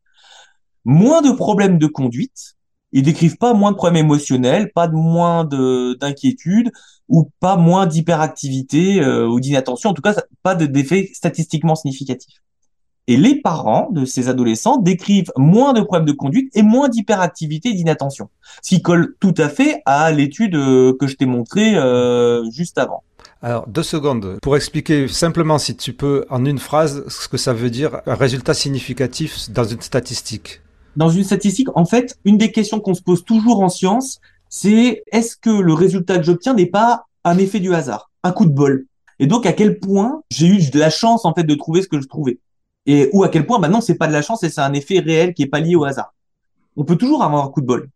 moins 0.84 1.22
de 1.22 1.30
problèmes 1.30 1.78
de 1.78 1.86
conduite, 1.86 2.56
ils 2.92 3.02
décrivent 3.02 3.36
pas 3.36 3.54
moins 3.54 3.72
de 3.72 3.76
problèmes 3.76 4.04
émotionnels, 4.04 4.70
pas 4.72 4.86
de 4.86 4.94
moins 4.94 5.44
d'inquiétude 5.44 6.70
ou 7.08 7.28
pas 7.40 7.56
moins 7.56 7.86
d'hyperactivité 7.86 9.00
euh, 9.00 9.26
ou 9.26 9.40
d'inattention, 9.40 9.90
en 9.90 9.94
tout 9.94 10.02
cas 10.02 10.14
pas 10.42 10.54
d'effet 10.54 11.10
statistiquement 11.12 11.74
significatif. 11.74 12.40
Et 13.06 13.16
les 13.16 13.40
parents 13.40 13.90
de 13.90 14.04
ces 14.04 14.28
adolescents 14.28 14.78
décrivent 14.78 15.32
moins 15.36 15.72
de 15.74 15.80
problèmes 15.82 16.06
de 16.06 16.12
conduite 16.12 16.56
et 16.56 16.62
moins 16.62 16.88
d'hyperactivité 16.88 17.70
et 17.70 17.74
d'inattention, 17.74 18.30
ce 18.62 18.76
qui 18.76 18.80
colle 18.80 19.16
tout 19.20 19.34
à 19.36 19.48
fait 19.48 19.82
à 19.84 20.10
l'étude 20.12 20.54
euh, 20.54 20.96
que 20.98 21.06
je 21.06 21.16
t'ai 21.16 21.26
montrée 21.26 21.76
euh, 21.76 22.48
juste 22.50 22.78
avant. 22.78 23.02
Alors, 23.44 23.68
deux 23.68 23.82
secondes. 23.82 24.38
Pour 24.40 24.56
expliquer 24.56 25.06
simplement, 25.06 25.58
si 25.58 25.76
tu 25.76 25.92
peux, 25.92 26.24
en 26.30 26.46
une 26.46 26.58
phrase, 26.58 27.06
ce 27.08 27.28
que 27.28 27.36
ça 27.36 27.52
veut 27.52 27.68
dire, 27.68 28.00
un 28.06 28.14
résultat 28.14 28.54
significatif 28.54 29.50
dans 29.50 29.64
une 29.64 29.82
statistique 29.82 30.62
dans 30.96 31.08
une 31.08 31.24
statistique, 31.24 31.68
en 31.74 31.84
fait, 31.84 32.16
une 32.24 32.38
des 32.38 32.52
questions 32.52 32.80
qu'on 32.80 32.94
se 32.94 33.02
pose 33.02 33.24
toujours 33.24 33.62
en 33.62 33.68
science, 33.68 34.20
c'est 34.48 35.02
est-ce 35.12 35.36
que 35.36 35.50
le 35.50 35.74
résultat 35.74 36.18
que 36.18 36.24
j'obtiens 36.24 36.54
n'est 36.54 36.66
pas 36.66 37.06
un 37.24 37.36
effet 37.38 37.60
du 37.60 37.74
hasard, 37.74 38.10
un 38.22 38.32
coup 38.32 38.46
de 38.46 38.52
bol? 38.52 38.86
Et 39.18 39.26
donc, 39.26 39.44
à 39.44 39.52
quel 39.52 39.78
point 39.78 40.22
j'ai 40.30 40.46
eu 40.46 40.70
de 40.70 40.78
la 40.78 40.90
chance, 40.90 41.24
en 41.24 41.34
fait, 41.34 41.44
de 41.44 41.54
trouver 41.54 41.82
ce 41.82 41.88
que 41.88 42.00
je 42.00 42.06
trouvais? 42.06 42.38
Et 42.86 43.10
ou 43.12 43.24
à 43.24 43.28
quel 43.28 43.46
point 43.46 43.58
maintenant 43.58 43.80
c'est 43.80 43.94
pas 43.94 44.06
de 44.06 44.12
la 44.12 44.20
chance 44.20 44.42
et 44.42 44.50
c'est 44.50 44.60
un 44.60 44.74
effet 44.74 45.00
réel 45.00 45.32
qui 45.32 45.42
est 45.42 45.46
pas 45.46 45.60
lié 45.60 45.74
au 45.74 45.84
hasard. 45.84 46.14
On 46.76 46.84
peut 46.84 46.96
toujours 46.96 47.22
avoir 47.22 47.44
un 47.44 47.48
coup 47.48 47.62
de 47.62 47.66
bol 47.66 47.88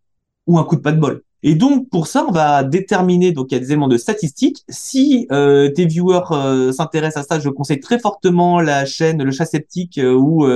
ou 0.46 0.58
un 0.58 0.64
coup 0.64 0.76
de 0.76 0.80
pas 0.80 0.92
de 0.92 1.00
bol. 1.00 1.22
Et 1.42 1.54
donc 1.54 1.88
pour 1.88 2.08
ça, 2.08 2.24
on 2.28 2.32
va 2.32 2.64
déterminer 2.64 3.32
donc 3.32 3.48
il 3.50 3.54
y 3.54 3.56
a 3.56 3.60
des 3.60 3.72
éléments 3.72 3.88
de 3.88 3.96
statistiques. 3.96 4.64
Si 4.68 5.28
euh, 5.30 5.70
tes 5.70 5.86
viewers 5.86 6.32
euh, 6.32 6.72
s'intéressent 6.72 7.24
à 7.24 7.34
ça, 7.34 7.40
je 7.40 7.48
conseille 7.48 7.80
très 7.80 7.98
fortement 7.98 8.60
la 8.60 8.84
chaîne 8.84 9.22
Le 9.22 9.30
Chat 9.30 9.46
Sceptique 9.46 9.98
euh, 9.98 10.14
où 10.14 10.46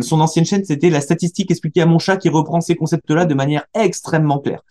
son 0.00 0.20
ancienne 0.20 0.44
chaîne 0.44 0.64
c'était 0.64 0.90
la 0.90 1.00
statistique 1.00 1.50
expliquée 1.50 1.82
à 1.82 1.86
mon 1.86 1.98
chat 1.98 2.16
qui 2.16 2.28
reprend 2.28 2.60
ces 2.60 2.74
concepts-là 2.74 3.24
de 3.26 3.34
manière 3.34 3.64
extrêmement 3.74 4.38
claire. 4.38 4.62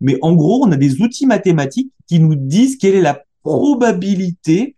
Mais 0.00 0.18
en 0.22 0.34
gros, 0.34 0.64
on 0.64 0.70
a 0.70 0.76
des 0.76 1.00
outils 1.00 1.26
mathématiques 1.26 1.92
qui 2.06 2.20
nous 2.20 2.36
disent 2.36 2.76
quelle 2.76 2.94
est 2.94 3.00
la 3.00 3.22
probabilité 3.42 4.76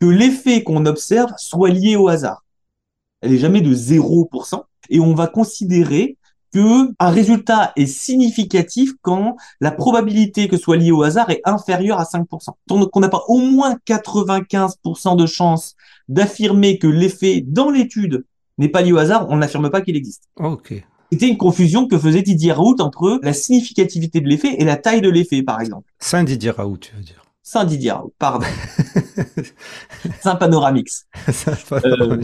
que 0.00 0.06
l'effet 0.06 0.62
qu'on 0.62 0.86
observe 0.86 1.30
soit 1.36 1.70
lié 1.70 1.96
au 1.96 2.08
hasard. 2.08 2.44
Elle 3.20 3.34
est 3.34 3.38
jamais 3.38 3.60
de 3.60 3.74
0%. 3.74 4.62
Et 4.88 5.00
on 5.00 5.14
va 5.14 5.26
considérer 5.26 6.16
que 6.56 6.94
un 6.98 7.10
résultat 7.10 7.72
est 7.76 7.84
significatif 7.84 8.92
quand 9.02 9.36
la 9.60 9.70
probabilité 9.70 10.48
que 10.48 10.56
soit 10.56 10.78
lié 10.78 10.90
au 10.90 11.02
hasard 11.02 11.28
est 11.28 11.42
inférieure 11.44 12.00
à 12.00 12.04
5%. 12.04 12.24
Donc 12.66 12.96
on 12.96 13.00
n'a 13.00 13.10
pas 13.10 13.24
au 13.28 13.40
moins 13.40 13.76
95% 13.86 15.16
de 15.16 15.26
chance 15.26 15.74
d'affirmer 16.08 16.78
que 16.78 16.86
l'effet 16.86 17.44
dans 17.46 17.68
l'étude 17.68 18.24
n'est 18.56 18.70
pas 18.70 18.80
lié 18.80 18.92
au 18.92 18.96
hasard, 18.96 19.26
on 19.28 19.36
n'affirme 19.36 19.68
pas 19.68 19.82
qu'il 19.82 19.96
existe. 19.96 20.30
Ok. 20.36 20.82
C'était 21.12 21.28
une 21.28 21.36
confusion 21.36 21.86
que 21.86 21.98
faisait 21.98 22.22
Didier 22.22 22.52
Raoult 22.52 22.76
entre 22.80 23.20
la 23.22 23.34
significativité 23.34 24.22
de 24.22 24.26
l'effet 24.26 24.56
et 24.58 24.64
la 24.64 24.76
taille 24.76 25.02
de 25.02 25.10
l'effet, 25.10 25.42
par 25.42 25.60
exemple. 25.60 25.92
Saint 25.98 26.24
Didier 26.24 26.52
Raoult, 26.52 26.78
tu 26.78 26.96
veux 26.96 27.02
dire 27.02 27.25
Saint-Didier, 27.48 27.94
pardon. 28.18 28.44
Saint-Panoramix. 30.20 31.06
euh, 31.72 32.20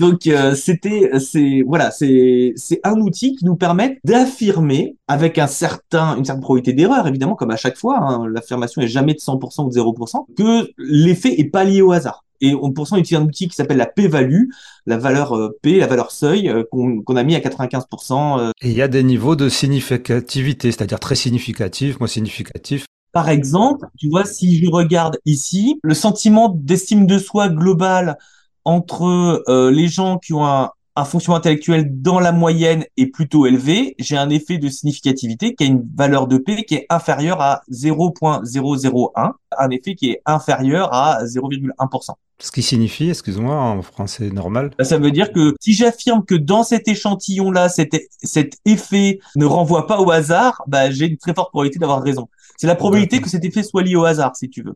donc 0.00 0.26
euh, 0.26 0.54
c'était, 0.54 1.10
c'est 1.20 1.62
voilà, 1.66 1.90
c'est 1.90 2.54
c'est 2.56 2.80
un 2.82 2.94
outil 2.94 3.36
qui 3.36 3.44
nous 3.44 3.56
permet 3.56 3.98
d'affirmer 4.04 4.96
avec 5.06 5.36
un 5.36 5.48
certain 5.48 6.16
une 6.16 6.24
certaine 6.24 6.40
probabilité 6.40 6.72
d'erreur, 6.72 7.06
évidemment, 7.06 7.34
comme 7.34 7.50
à 7.50 7.56
chaque 7.56 7.76
fois, 7.76 7.98
hein, 8.00 8.26
l'affirmation 8.26 8.80
est 8.80 8.88
jamais 8.88 9.12
de 9.12 9.18
100% 9.18 9.66
ou 9.66 9.68
de 9.68 9.74
0%, 9.74 10.24
que 10.34 10.70
l'effet 10.78 11.38
est 11.38 11.50
pas 11.50 11.64
lié 11.64 11.82
au 11.82 11.92
hasard. 11.92 12.24
Et 12.40 12.54
on, 12.54 12.72
pour 12.72 12.88
ça, 12.88 12.96
on 12.96 12.98
utilise 12.98 13.20
un 13.20 13.26
outil 13.26 13.48
qui 13.48 13.56
s'appelle 13.56 13.76
la 13.76 13.86
p-value, 13.86 14.44
la 14.86 14.96
valeur 14.96 15.36
euh, 15.36 15.58
p, 15.60 15.78
la 15.78 15.86
valeur 15.86 16.10
seuil, 16.10 16.48
euh, 16.48 16.64
qu'on 16.70 17.16
a 17.16 17.22
mis 17.22 17.34
à 17.34 17.40
95%. 17.40 18.52
Et 18.62 18.70
il 18.70 18.74
y 18.74 18.80
a 18.80 18.88
des 18.88 19.02
niveaux 19.02 19.36
de 19.36 19.50
significativité, 19.50 20.72
c'est-à-dire 20.72 21.00
très 21.00 21.16
significatif, 21.16 22.00
moins 22.00 22.08
significatif. 22.08 22.86
Par 23.14 23.28
exemple, 23.28 23.86
tu 23.96 24.10
vois, 24.10 24.24
si 24.24 24.62
je 24.62 24.68
regarde 24.68 25.18
ici, 25.24 25.78
le 25.84 25.94
sentiment 25.94 26.48
d'estime 26.48 27.06
de 27.06 27.16
soi 27.16 27.48
global 27.48 28.18
entre 28.64 29.44
euh, 29.48 29.70
les 29.70 29.86
gens 29.86 30.18
qui 30.18 30.32
ont 30.32 30.44
un, 30.44 30.70
un 30.96 31.04
fonctionnement 31.04 31.38
intellectuel 31.38 32.00
dans 32.02 32.20
la 32.20 32.32
moyenne 32.32 32.84
est 32.96 33.06
plutôt 33.06 33.46
élevé, 33.46 33.94
j'ai 33.98 34.16
un 34.16 34.30
effet 34.30 34.58
de 34.58 34.68
significativité 34.68 35.54
qui 35.54 35.64
a 35.64 35.66
une 35.66 35.88
valeur 35.96 36.26
de 36.26 36.38
P 36.38 36.64
qui 36.64 36.74
est 36.74 36.86
inférieure 36.88 37.40
à 37.40 37.62
0.001, 37.70 39.32
un 39.58 39.70
effet 39.70 39.94
qui 39.94 40.10
est 40.10 40.22
inférieur 40.26 40.92
à 40.92 41.24
0,1%. 41.24 42.14
Ce 42.40 42.50
qui 42.50 42.62
signifie, 42.62 43.10
excuse-moi, 43.10 43.54
en 43.54 43.82
français 43.82 44.30
normal 44.30 44.70
bah, 44.76 44.84
Ça 44.84 44.98
veut 44.98 45.12
dire 45.12 45.32
que 45.32 45.54
si 45.60 45.72
j'affirme 45.72 46.24
que 46.24 46.34
dans 46.34 46.64
cet 46.64 46.88
échantillon-là, 46.88 47.68
cet, 47.68 47.96
cet 48.22 48.58
effet 48.64 49.20
ne 49.36 49.46
renvoie 49.46 49.86
pas 49.86 50.00
au 50.00 50.10
hasard, 50.10 50.62
bah, 50.66 50.90
j'ai 50.90 51.06
une 51.06 51.16
très 51.16 51.32
forte 51.32 51.50
probabilité 51.50 51.78
d'avoir 51.78 52.02
raison. 52.02 52.28
C'est 52.56 52.66
la 52.66 52.74
probabilité 52.74 53.20
que 53.20 53.28
cet 53.28 53.44
effet 53.44 53.62
soit 53.62 53.82
lié 53.82 53.96
au 53.96 54.04
hasard, 54.04 54.36
si 54.36 54.48
tu 54.48 54.62
veux. 54.62 54.74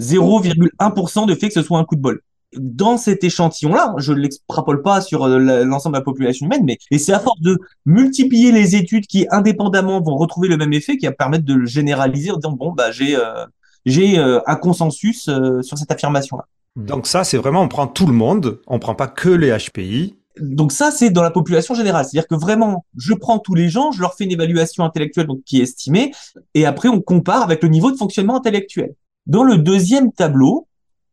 0,1% 0.00 1.26
de 1.26 1.34
fait 1.34 1.48
que 1.48 1.54
ce 1.54 1.62
soit 1.62 1.78
un 1.78 1.84
coup 1.84 1.96
de 1.96 2.00
bol. 2.00 2.20
Dans 2.56 2.96
cet 2.96 3.22
échantillon-là, 3.22 3.94
je 3.98 4.12
ne 4.12 4.18
l'extrapole 4.18 4.82
pas 4.82 5.00
sur 5.00 5.24
euh, 5.24 5.64
l'ensemble 5.64 5.94
de 5.94 6.00
la 6.00 6.04
population 6.04 6.46
humaine, 6.46 6.62
mais 6.64 6.78
et 6.90 6.98
c'est 6.98 7.12
à 7.12 7.20
force 7.20 7.40
de 7.40 7.58
multiplier 7.86 8.50
les 8.50 8.74
études 8.74 9.06
qui 9.06 9.26
indépendamment 9.30 10.00
vont 10.00 10.16
retrouver 10.16 10.48
le 10.48 10.56
même 10.56 10.72
effet 10.72 10.96
qui 10.96 11.06
va 11.06 11.12
permettre 11.12 11.44
de 11.44 11.54
le 11.54 11.66
généraliser 11.66 12.32
en 12.32 12.36
disant 12.36 12.52
bon 12.52 12.72
bah 12.72 12.90
j'ai 12.90 13.14
euh, 13.14 13.46
j'ai 13.86 14.18
euh, 14.18 14.40
un 14.46 14.56
consensus 14.56 15.30
sur 15.62 15.78
cette 15.78 15.92
affirmation-là. 15.92 16.46
Donc 16.74 17.06
ça, 17.06 17.22
c'est 17.22 17.36
vraiment 17.36 17.62
on 17.62 17.68
prend 17.68 17.86
tout 17.86 18.06
le 18.06 18.12
monde, 18.12 18.60
on 18.66 18.80
prend 18.80 18.96
pas 18.96 19.06
que 19.06 19.28
les 19.28 19.56
HPI, 19.56 20.16
donc 20.40 20.72
ça, 20.72 20.90
c'est 20.90 21.10
dans 21.10 21.22
la 21.22 21.30
population 21.30 21.74
générale. 21.74 22.04
C'est-à-dire 22.04 22.28
que 22.28 22.34
vraiment, 22.34 22.84
je 22.96 23.14
prends 23.14 23.38
tous 23.38 23.54
les 23.54 23.68
gens, 23.68 23.92
je 23.92 24.00
leur 24.00 24.14
fais 24.14 24.24
une 24.24 24.32
évaluation 24.32 24.84
intellectuelle 24.84 25.26
donc, 25.26 25.42
qui 25.44 25.60
est 25.60 25.62
estimée, 25.62 26.12
et 26.54 26.66
après, 26.66 26.88
on 26.88 27.00
compare 27.00 27.42
avec 27.42 27.62
le 27.62 27.68
niveau 27.68 27.90
de 27.90 27.96
fonctionnement 27.96 28.36
intellectuel. 28.36 28.94
Dans 29.26 29.44
le 29.44 29.58
deuxième 29.58 30.12
tableau, 30.12 30.66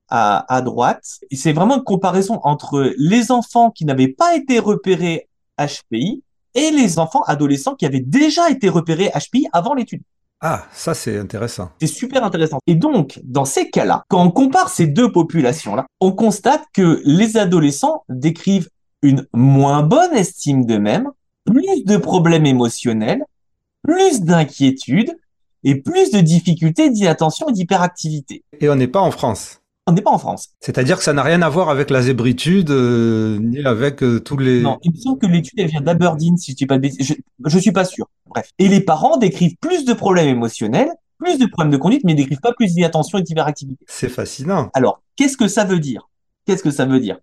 à, 0.10 0.54
à 0.54 0.62
droite, 0.62 1.20
c'est 1.32 1.54
vraiment 1.54 1.76
une 1.76 1.84
comparaison 1.84 2.40
entre 2.44 2.94
les 2.98 3.32
enfants 3.32 3.72
qui 3.72 3.86
n'avaient 3.86 4.08
pas 4.08 4.36
été 4.36 4.60
repérés 4.60 5.28
HPI 5.60 6.24
et 6.56 6.72
les 6.72 7.00
enfants 7.00 7.24
adolescents 7.24 7.76
qui 7.76 7.86
avaient 7.86 8.00
déjà 8.00 8.50
été 8.50 8.70
repérés 8.70 9.12
HPI 9.14 9.48
avant 9.52 9.74
l'étude. 9.74 10.02
Ah, 10.40 10.66
ça 10.72 10.94
c'est 10.94 11.18
intéressant. 11.18 11.72
C'est 11.80 11.88
super 11.88 12.24
intéressant. 12.24 12.60
Et 12.68 12.76
donc, 12.76 13.20
dans 13.24 13.46
ces 13.46 13.72
cas-là, 13.72 14.04
quand 14.08 14.24
on 14.24 14.30
compare 14.30 14.70
ces 14.70 14.86
deux 14.86 15.12
populations-là, 15.12 15.88
on 16.00 16.12
constate 16.12 16.64
que 16.74 17.02
les 17.06 17.38
adolescents 17.38 18.04
décrivent 18.08 18.70
une 19.02 19.26
moins 19.34 19.84
bonne 19.84 20.14
estime 20.14 20.66
d'eux-mêmes, 20.66 21.10
plus 21.46 21.84
de 21.86 21.98
problèmes 21.98 22.46
émotionnels, 22.46 23.24
plus 23.84 24.22
d'inquiétude 24.22 25.16
et 25.64 25.76
plus 25.76 26.12
de 26.12 26.20
difficultés 26.20 26.90
d'inattention 26.90 27.50
et 27.50 27.54
d'hyperactivité. 27.54 28.44
Et 28.60 28.70
on 28.70 28.76
n'est 28.76 28.88
pas 28.88 29.02
en 29.02 29.12
France. 29.12 29.62
On 29.90 29.94
n'est 29.94 30.02
pas 30.02 30.12
en 30.12 30.18
France. 30.18 30.50
C'est-à-dire 30.60 30.98
que 30.98 31.04
ça 31.04 31.14
n'a 31.14 31.24
rien 31.24 31.42
à 31.42 31.48
voir 31.50 31.70
avec 31.70 31.90
la 31.90 32.02
zébritude, 32.02 32.72
euh, 32.72 33.40
ni 33.40 33.64
avec 33.64 34.04
euh, 34.04 34.20
tous 34.20 34.36
les... 34.38 34.62
Non, 34.62 34.78
il 34.84 34.92
me 34.92 34.98
semble 34.98 35.18
que 35.18 35.28
l'étude, 35.28 35.58
elle 35.60 35.68
vient 35.68 35.80
d'Aberdeen, 35.80 36.36
si 36.38 36.52
je 36.52 36.58
dis 36.58 36.66
pas 36.66 36.76
de 36.76 36.82
bêtises. 36.82 37.08
Je, 37.08 37.14
je 37.46 37.60
suis 37.60 37.72
pas 37.72 37.86
sûr. 37.86 38.10
Bref. 38.26 38.50
Et 38.60 38.68
les 38.68 38.82
parents 38.82 39.16
décrivent 39.16 39.56
plus 39.62 39.86
de 39.86 39.94
problèmes 39.94 40.28
émotionnels, 40.28 40.90
plus 41.18 41.38
de 41.38 41.46
problèmes 41.46 41.72
de 41.72 41.78
conduite, 41.78 42.04
mais 42.04 42.12
ils 42.12 42.18
décrivent 42.18 42.42
pas 42.42 42.52
plus 42.52 42.74
d'inattention 42.74 43.18
et 43.18 43.22
d'hyperactivité. 43.22 43.86
C'est 43.88 44.10
fascinant. 44.10 44.70
Alors, 44.74 45.02
qu'est-ce 45.16 45.38
que 45.38 45.48
ça 45.48 45.64
veut 45.64 45.80
dire? 45.80 46.10
Qu'est-ce 46.46 46.64
que 46.64 46.72
ça 46.72 46.86
veut 46.86 47.00
dire? 47.00 47.20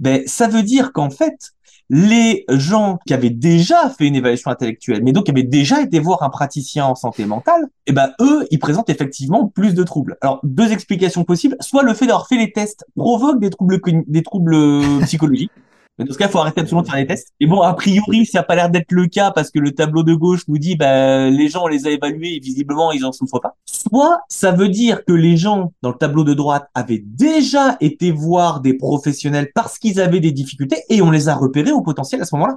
Ben, 0.00 0.22
ça 0.26 0.48
veut 0.48 0.62
dire 0.62 0.92
qu'en 0.92 1.10
fait, 1.10 1.52
les 1.88 2.44
gens 2.48 2.98
qui 3.06 3.14
avaient 3.14 3.30
déjà 3.30 3.88
fait 3.90 4.06
une 4.06 4.16
évaluation 4.16 4.50
intellectuelle, 4.50 5.02
mais 5.04 5.12
donc 5.12 5.24
qui 5.24 5.30
avaient 5.30 5.42
déjà 5.42 5.80
été 5.80 6.00
voir 6.00 6.22
un 6.22 6.30
praticien 6.30 6.84
en 6.84 6.94
santé 6.94 7.24
mentale, 7.26 7.68
eh 7.86 7.92
ben 7.92 8.12
eux, 8.20 8.46
ils 8.50 8.58
présentent 8.58 8.90
effectivement 8.90 9.46
plus 9.46 9.74
de 9.74 9.84
troubles. 9.84 10.16
Alors 10.20 10.40
deux 10.42 10.72
explications 10.72 11.24
possibles 11.24 11.56
soit 11.60 11.82
le 11.82 11.94
fait 11.94 12.06
d'avoir 12.06 12.26
fait 12.26 12.36
les 12.36 12.50
tests 12.50 12.84
provoque 12.96 13.40
des 13.40 13.50
troubles 13.50 13.80
des 14.06 14.22
troubles 14.22 14.56
psychologiques, 15.02 15.52
mais 15.98 16.04
dans 16.04 16.12
ce 16.12 16.18
cas, 16.18 16.26
il 16.26 16.30
faut 16.30 16.38
arrêter 16.38 16.60
absolument 16.60 16.82
de 16.82 16.88
faire 16.88 16.96
des 16.96 17.06
tests. 17.06 17.32
Et 17.40 17.46
bon, 17.46 17.62
a 17.62 17.72
priori, 17.72 18.26
ça 18.26 18.40
n'a 18.40 18.42
pas 18.42 18.54
l'air 18.54 18.68
d'être 18.68 18.92
le 18.92 19.06
cas 19.06 19.30
parce 19.30 19.50
que 19.50 19.58
le 19.58 19.72
tableau 19.72 20.02
de 20.02 20.14
gauche 20.14 20.42
nous 20.46 20.58
dit, 20.58 20.76
bah, 20.76 21.30
les 21.30 21.48
gens, 21.48 21.64
on 21.64 21.68
les 21.68 21.86
a 21.86 21.90
évalués 21.90 22.36
et 22.36 22.40
visiblement, 22.40 22.92
ils 22.92 23.04
en 23.04 23.12
souffrent 23.12 23.40
pas. 23.40 23.56
Soit 23.64 24.20
ça 24.28 24.52
veut 24.52 24.68
dire 24.68 25.04
que 25.04 25.12
les 25.12 25.36
gens 25.36 25.72
dans 25.82 25.90
le 25.90 25.96
tableau 25.96 26.24
de 26.24 26.34
droite 26.34 26.68
avaient 26.74 27.02
déjà 27.04 27.76
été 27.80 28.10
voir 28.10 28.60
des 28.60 28.74
professionnels 28.74 29.50
parce 29.54 29.78
qu'ils 29.78 30.00
avaient 30.00 30.20
des 30.20 30.32
difficultés 30.32 30.82
et 30.90 31.00
on 31.00 31.10
les 31.10 31.28
a 31.28 31.34
repérés 31.34 31.72
au 31.72 31.80
potentiel 31.80 32.20
à 32.20 32.24
ce 32.26 32.34
moment-là. 32.34 32.56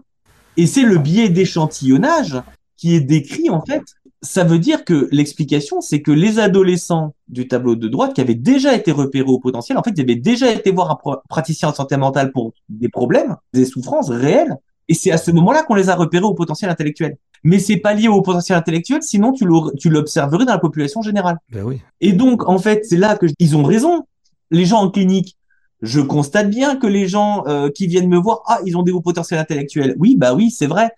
Et 0.57 0.67
c'est 0.67 0.83
le 0.83 0.97
biais 0.97 1.29
d'échantillonnage 1.29 2.41
qui 2.75 2.95
est 2.95 3.01
décrit 3.01 3.49
en 3.49 3.61
fait 3.61 3.83
ça 4.21 4.43
veut 4.43 4.59
dire 4.59 4.83
que 4.83 5.07
l'explication, 5.11 5.81
c'est 5.81 6.01
que 6.01 6.11
les 6.11 6.39
adolescents 6.39 7.15
du 7.27 7.47
tableau 7.47 7.75
de 7.75 7.87
droite 7.87 8.13
qui 8.13 8.21
avaient 8.21 8.35
déjà 8.35 8.73
été 8.73 8.91
repérés 8.91 9.29
au 9.29 9.39
potentiel, 9.39 9.77
en 9.77 9.83
fait, 9.83 9.91
ils 9.95 10.01
avaient 10.01 10.15
déjà 10.15 10.51
été 10.51 10.71
voir 10.71 10.91
un 10.91 11.17
praticien 11.29 11.69
en 11.69 11.73
santé 11.73 11.95
mentale 11.95 12.31
pour 12.31 12.53
des 12.67 12.89
problèmes, 12.89 13.37
des 13.53 13.65
souffrances 13.65 14.09
réelles, 14.09 14.57
et 14.89 14.93
c'est 14.93 15.11
à 15.11 15.17
ce 15.17 15.31
moment-là 15.31 15.63
qu'on 15.63 15.75
les 15.75 15.89
a 15.89 15.95
repérés 15.95 16.25
au 16.25 16.33
potentiel 16.33 16.69
intellectuel. 16.69 17.17
Mais 17.43 17.59
c'est 17.59 17.77
pas 17.77 17.93
lié 17.93 18.09
au 18.09 18.21
potentiel 18.21 18.57
intellectuel, 18.57 19.01
sinon 19.01 19.31
tu 19.31 19.89
l'observerais 19.89 20.45
dans 20.45 20.51
la 20.51 20.59
population 20.59 21.01
générale. 21.01 21.37
Ben 21.51 21.63
oui. 21.63 21.79
Et 22.01 22.11
donc, 22.11 22.49
en 22.49 22.57
fait, 22.57 22.83
c'est 22.83 22.97
là 22.97 23.15
que 23.15 23.27
ils 23.39 23.55
ont 23.55 23.63
raison. 23.63 24.03
Les 24.51 24.65
gens 24.65 24.79
en 24.79 24.89
clinique, 24.89 25.37
je 25.81 26.01
constate 26.01 26.49
bien 26.49 26.75
que 26.75 26.87
les 26.87 27.07
gens 27.07 27.43
euh, 27.47 27.69
qui 27.69 27.87
viennent 27.87 28.09
me 28.09 28.17
voir, 28.17 28.41
ah, 28.47 28.59
ils 28.65 28.75
ont 28.75 28.83
des 28.83 28.91
hauts 28.91 28.99
potentiels 28.99 29.39
intellectuels. 29.39 29.95
Oui, 29.97 30.17
bah 30.17 30.33
oui, 30.33 30.51
c'est 30.51 30.67
vrai. 30.67 30.91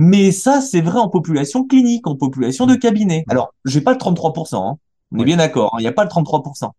Mais 0.00 0.30
ça, 0.30 0.60
c'est 0.60 0.80
vrai 0.80 1.00
en 1.00 1.08
population 1.08 1.66
clinique, 1.66 2.06
en 2.06 2.14
population 2.14 2.66
de 2.66 2.76
cabinet. 2.76 3.24
Alors, 3.28 3.52
j'ai 3.64 3.80
pas 3.80 3.90
le 3.90 3.98
33%, 3.98 4.54
hein. 4.54 4.78
on 5.10 5.18
est 5.18 5.24
bien 5.24 5.38
d'accord, 5.38 5.72
hein. 5.74 5.78
il 5.80 5.82
n'y 5.82 5.88
a 5.88 5.92
pas 5.92 6.04
le 6.04 6.08
33%. 6.08 6.70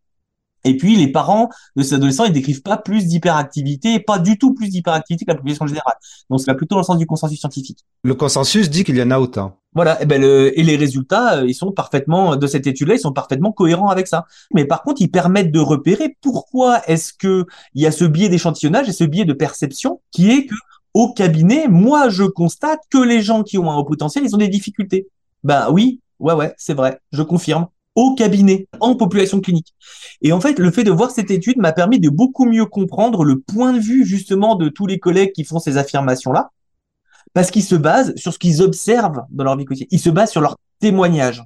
Et 0.63 0.77
puis, 0.77 0.95
les 0.95 1.11
parents 1.11 1.49
de 1.75 1.83
ces 1.83 1.95
adolescents, 1.95 2.23
ils 2.23 2.31
décrivent 2.31 2.61
pas 2.61 2.77
plus 2.77 3.07
d'hyperactivité, 3.07 3.99
pas 3.99 4.19
du 4.19 4.37
tout 4.37 4.53
plus 4.53 4.69
d'hyperactivité 4.69 5.25
que 5.25 5.31
la 5.31 5.35
population 5.35 5.67
générale. 5.67 5.95
Donc, 6.29 6.39
c'est 6.39 6.53
plutôt 6.53 6.75
dans 6.75 6.79
le 6.79 6.85
sens 6.85 6.97
du 6.97 7.05
consensus 7.05 7.37
scientifique. 7.37 7.79
Le 8.03 8.15
consensus 8.15 8.69
dit 8.69 8.85
qu'il 8.85 8.95
y 8.95 9.03
en 9.03 9.11
a 9.11 9.19
autant. 9.19 9.57
Voilà, 9.73 10.01
et, 10.01 10.05
ben 10.05 10.23
et 10.23 10.63
les 10.63 10.77
résultats, 10.77 11.39
euh, 11.39 11.45
ils 11.45 11.53
sont 11.53 11.73
parfaitement 11.73 12.37
de 12.37 12.47
cette 12.47 12.67
étude-là, 12.67 12.95
ils 12.95 12.99
sont 12.99 13.11
parfaitement 13.11 13.51
cohérents 13.51 13.89
avec 13.89 14.07
ça. 14.07 14.27
Mais 14.53 14.63
par 14.63 14.81
contre, 14.81 15.01
ils 15.01 15.11
permettent 15.11 15.51
de 15.51 15.59
repérer 15.59 16.17
pourquoi 16.21 16.81
est-ce 16.87 17.11
que 17.11 17.45
il 17.73 17.81
y 17.81 17.85
a 17.85 17.91
ce 17.91 18.05
biais 18.05 18.29
d'échantillonnage 18.29 18.87
et 18.87 18.93
ce 18.93 19.03
biais 19.03 19.25
de 19.25 19.33
perception 19.33 19.99
qui 20.11 20.31
est 20.31 20.45
que 20.45 20.55
au 20.93 21.13
cabinet, 21.13 21.67
moi, 21.67 22.09
je 22.09 22.23
constate 22.23 22.81
que 22.89 22.97
les 22.97 23.21
gens 23.21 23.43
qui 23.43 23.57
ont 23.57 23.69
un 23.71 23.75
haut 23.75 23.85
potentiel, 23.85 24.23
ils 24.23 24.35
ont 24.35 24.39
des 24.39 24.47
difficultés. 24.47 25.07
Ben 25.43 25.69
oui, 25.71 26.01
ouais, 26.19 26.33
ouais, 26.33 26.53
c'est 26.57 26.73
vrai, 26.73 26.99
je 27.11 27.21
confirme. 27.21 27.67
au 27.95 28.15
cabinet, 28.15 28.67
en 28.79 28.95
population 28.95 29.41
clinique. 29.41 29.73
Et 30.21 30.31
en 30.31 30.39
fait, 30.39 30.57
le 30.59 30.71
fait 30.71 30.83
de 30.83 30.91
voir 30.91 31.11
cette 31.11 31.31
étude 31.31 31.57
m'a 31.57 31.73
permis 31.73 31.99
de 31.99 32.09
beaucoup 32.09 32.45
mieux 32.45 32.65
comprendre 32.65 33.23
le 33.23 33.39
point 33.39 33.73
de 33.73 33.79
vue 33.79 34.05
justement 34.05 34.55
de 34.55 34.69
tous 34.69 34.87
les 34.87 34.99
collègues 34.99 35.31
qui 35.33 35.43
font 35.43 35.59
ces 35.59 35.77
affirmations-là, 35.77 36.51
parce 37.33 37.51
qu'ils 37.51 37.63
se 37.63 37.75
basent 37.75 38.15
sur 38.15 38.33
ce 38.33 38.39
qu'ils 38.39 38.61
observent 38.61 39.23
dans 39.29 39.43
leur 39.43 39.57
vie 39.57 39.65
quotidienne. 39.65 39.89
Ils 39.91 39.99
se 39.99 40.09
basent 40.09 40.31
sur 40.31 40.41
leur 40.41 40.57
témoignage. 40.79 41.43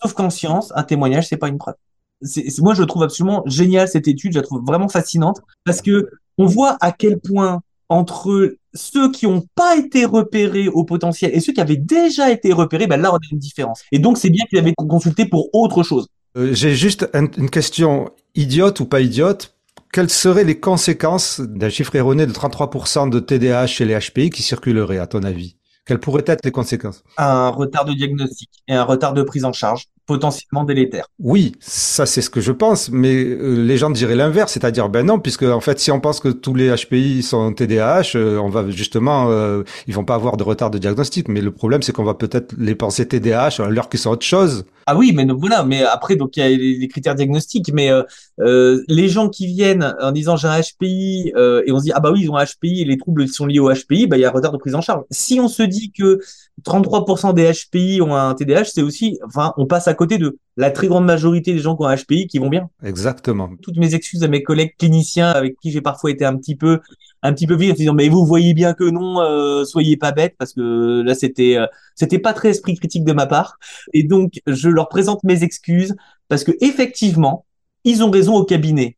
Sauf 0.00 0.14
qu'en 0.14 0.30
science, 0.30 0.72
un 0.74 0.82
témoignage, 0.82 1.28
c'est 1.28 1.36
pas 1.36 1.48
une 1.48 1.58
preuve. 1.58 1.74
C'est, 2.22 2.58
moi, 2.60 2.74
je 2.74 2.82
trouve 2.82 3.02
absolument 3.02 3.42
génial 3.46 3.88
cette 3.88 4.08
étude. 4.08 4.32
Je 4.32 4.38
la 4.38 4.44
trouve 4.44 4.64
vraiment 4.64 4.88
fascinante 4.88 5.40
parce 5.64 5.82
que 5.82 6.08
on 6.38 6.46
voit 6.46 6.78
à 6.80 6.92
quel 6.92 7.20
point 7.20 7.62
entre 7.92 8.56
ceux 8.72 9.12
qui 9.12 9.26
n'ont 9.26 9.44
pas 9.54 9.76
été 9.76 10.06
repérés 10.06 10.68
au 10.68 10.84
potentiel 10.84 11.30
et 11.34 11.40
ceux 11.40 11.52
qui 11.52 11.60
avaient 11.60 11.76
déjà 11.76 12.30
été 12.30 12.52
repérés, 12.52 12.86
ben 12.86 13.00
là, 13.00 13.12
on 13.12 13.16
a 13.16 13.20
une 13.30 13.38
différence. 13.38 13.82
Et 13.92 13.98
donc, 13.98 14.16
c'est 14.16 14.30
bien 14.30 14.44
qu'il 14.48 14.58
avait 14.58 14.72
consulté 14.74 15.26
pour 15.26 15.50
autre 15.54 15.82
chose. 15.82 16.06
Euh, 16.38 16.54
j'ai 16.54 16.74
juste 16.74 17.06
une 17.12 17.50
question 17.50 18.10
idiote 18.34 18.80
ou 18.80 18.86
pas 18.86 19.02
idiote. 19.02 19.54
Quelles 19.92 20.08
seraient 20.08 20.44
les 20.44 20.58
conséquences 20.58 21.40
d'un 21.40 21.68
chiffre 21.68 21.94
erroné 21.94 22.24
de 22.24 22.32
33% 22.32 23.10
de 23.10 23.20
TDAH 23.20 23.66
chez 23.66 23.84
les 23.84 23.98
HPI 23.98 24.30
qui 24.30 24.42
circulerait, 24.42 24.96
à 24.96 25.06
ton 25.06 25.22
avis? 25.22 25.56
Quelles 25.84 26.00
pourraient 26.00 26.24
être 26.26 26.44
les 26.44 26.50
conséquences? 26.50 27.04
Un 27.18 27.50
retard 27.50 27.84
de 27.84 27.92
diagnostic 27.92 28.48
et 28.68 28.74
un 28.74 28.84
retard 28.84 29.12
de 29.12 29.22
prise 29.22 29.44
en 29.44 29.52
charge 29.52 29.88
potentiellement 30.06 30.64
délétère. 30.64 31.06
Oui, 31.18 31.52
ça 31.60 32.06
c'est 32.06 32.22
ce 32.22 32.30
que 32.30 32.40
je 32.40 32.52
pense, 32.52 32.90
mais 32.90 33.14
euh, 33.24 33.54
les 33.64 33.76
gens 33.76 33.90
diraient 33.90 34.16
l'inverse, 34.16 34.52
c'est-à-dire 34.52 34.88
ben 34.88 35.06
non, 35.06 35.18
puisque 35.18 35.44
en 35.44 35.60
fait 35.60 35.78
si 35.78 35.90
on 35.90 36.00
pense 36.00 36.20
que 36.20 36.28
tous 36.28 36.54
les 36.54 36.74
HPI 36.74 37.22
sont 37.22 37.52
TDAH, 37.52 38.16
euh, 38.16 38.38
on 38.38 38.48
va 38.48 38.68
justement, 38.70 39.30
euh, 39.30 39.62
ils 39.86 39.94
vont 39.94 40.04
pas 40.04 40.14
avoir 40.14 40.36
de 40.36 40.42
retard 40.42 40.70
de 40.70 40.78
diagnostic, 40.78 41.28
mais 41.28 41.40
le 41.40 41.52
problème 41.52 41.82
c'est 41.82 41.92
qu'on 41.92 42.04
va 42.04 42.14
peut-être 42.14 42.54
les 42.58 42.74
penser 42.74 43.06
TDAH 43.06 43.62
alors 43.62 43.88
qu'ils 43.88 44.00
sont 44.00 44.10
autre 44.10 44.26
chose. 44.26 44.64
Ah 44.86 44.96
oui, 44.96 45.12
mais 45.14 45.24
donc 45.24 45.38
voilà, 45.38 45.62
mais 45.64 45.82
après 45.84 46.16
donc 46.16 46.36
il 46.36 46.40
y 46.40 46.42
a 46.42 46.48
les, 46.48 46.88
critères 46.88 47.14
diagnostiques, 47.14 47.72
mais 47.72 47.90
euh, 47.90 48.02
les 48.38 49.08
gens 49.08 49.28
qui 49.28 49.46
viennent 49.46 49.94
en 50.00 50.12
disant 50.12 50.36
j'ai 50.36 50.48
un 50.48 50.60
HPI 50.60 51.32
et 51.36 51.72
on 51.72 51.78
se 51.78 51.84
dit 51.84 51.92
ah 51.94 52.00
bah 52.00 52.10
oui 52.12 52.22
ils 52.22 52.30
ont 52.30 52.36
un 52.36 52.44
HPI 52.44 52.82
et 52.82 52.84
les 52.84 52.96
troubles 52.96 53.28
sont 53.28 53.46
liés 53.46 53.58
au 53.58 53.72
HPI, 53.72 54.06
bah 54.06 54.16
il 54.16 54.20
y 54.20 54.24
a 54.24 54.28
un 54.28 54.32
retard 54.32 54.52
de 54.52 54.58
prise 54.58 54.74
en 54.74 54.80
charge. 54.80 55.04
Si 55.10 55.40
on 55.40 55.48
se 55.48 55.62
dit 55.62 55.92
que 55.92 56.20
33% 56.64 57.34
des 57.34 57.50
HPI 57.52 58.00
ont 58.02 58.14
un 58.14 58.34
TDAH, 58.34 58.64
c'est 58.64 58.82
aussi, 58.82 59.18
enfin 59.26 59.52
on 59.56 59.66
passe 59.66 59.88
à 59.88 59.94
côté 59.94 60.18
de 60.18 60.38
la 60.56 60.70
très 60.70 60.86
grande 60.86 61.04
majorité 61.04 61.52
des 61.52 61.58
gens 61.58 61.76
qui 61.76 61.82
ont 61.82 61.86
un 61.86 61.96
HPI 61.96 62.26
qui 62.26 62.38
vont 62.38 62.48
bien. 62.48 62.68
Exactement. 62.84 63.50
Toutes 63.62 63.76
mes 63.78 63.94
excuses 63.94 64.22
à 64.22 64.28
mes 64.28 64.42
collègues 64.42 64.74
cliniciens 64.78 65.30
avec 65.30 65.56
qui 65.60 65.70
j'ai 65.70 65.80
parfois 65.80 66.10
été 66.10 66.24
un 66.24 66.36
petit 66.36 66.56
peu 66.56 66.80
un 67.22 67.32
petit 67.32 67.46
peu 67.46 67.54
vite 67.54 67.72
en 67.72 67.74
disant 67.74 67.94
mais 67.94 68.08
vous 68.08 68.26
voyez 68.26 68.52
bien 68.52 68.74
que 68.74 68.84
non 68.84 69.20
euh, 69.20 69.64
soyez 69.64 69.96
pas 69.96 70.12
bêtes 70.12 70.34
parce 70.38 70.52
que 70.52 71.02
là 71.02 71.14
c'était 71.14 71.56
euh, 71.56 71.66
c'était 71.94 72.18
pas 72.18 72.32
très 72.32 72.50
esprit 72.50 72.74
critique 72.74 73.04
de 73.04 73.12
ma 73.12 73.26
part 73.26 73.58
et 73.92 74.02
donc 74.02 74.40
je 74.46 74.68
leur 74.68 74.88
présente 74.88 75.22
mes 75.24 75.44
excuses 75.44 75.94
parce 76.28 76.44
que 76.44 76.52
effectivement 76.60 77.46
ils 77.84 78.02
ont 78.02 78.10
raison 78.10 78.34
au 78.34 78.44
cabinet 78.44 78.96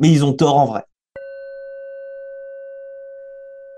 mais 0.00 0.10
ils 0.10 0.24
ont 0.24 0.32
tort 0.32 0.56
en 0.56 0.66
vrai. 0.66 0.82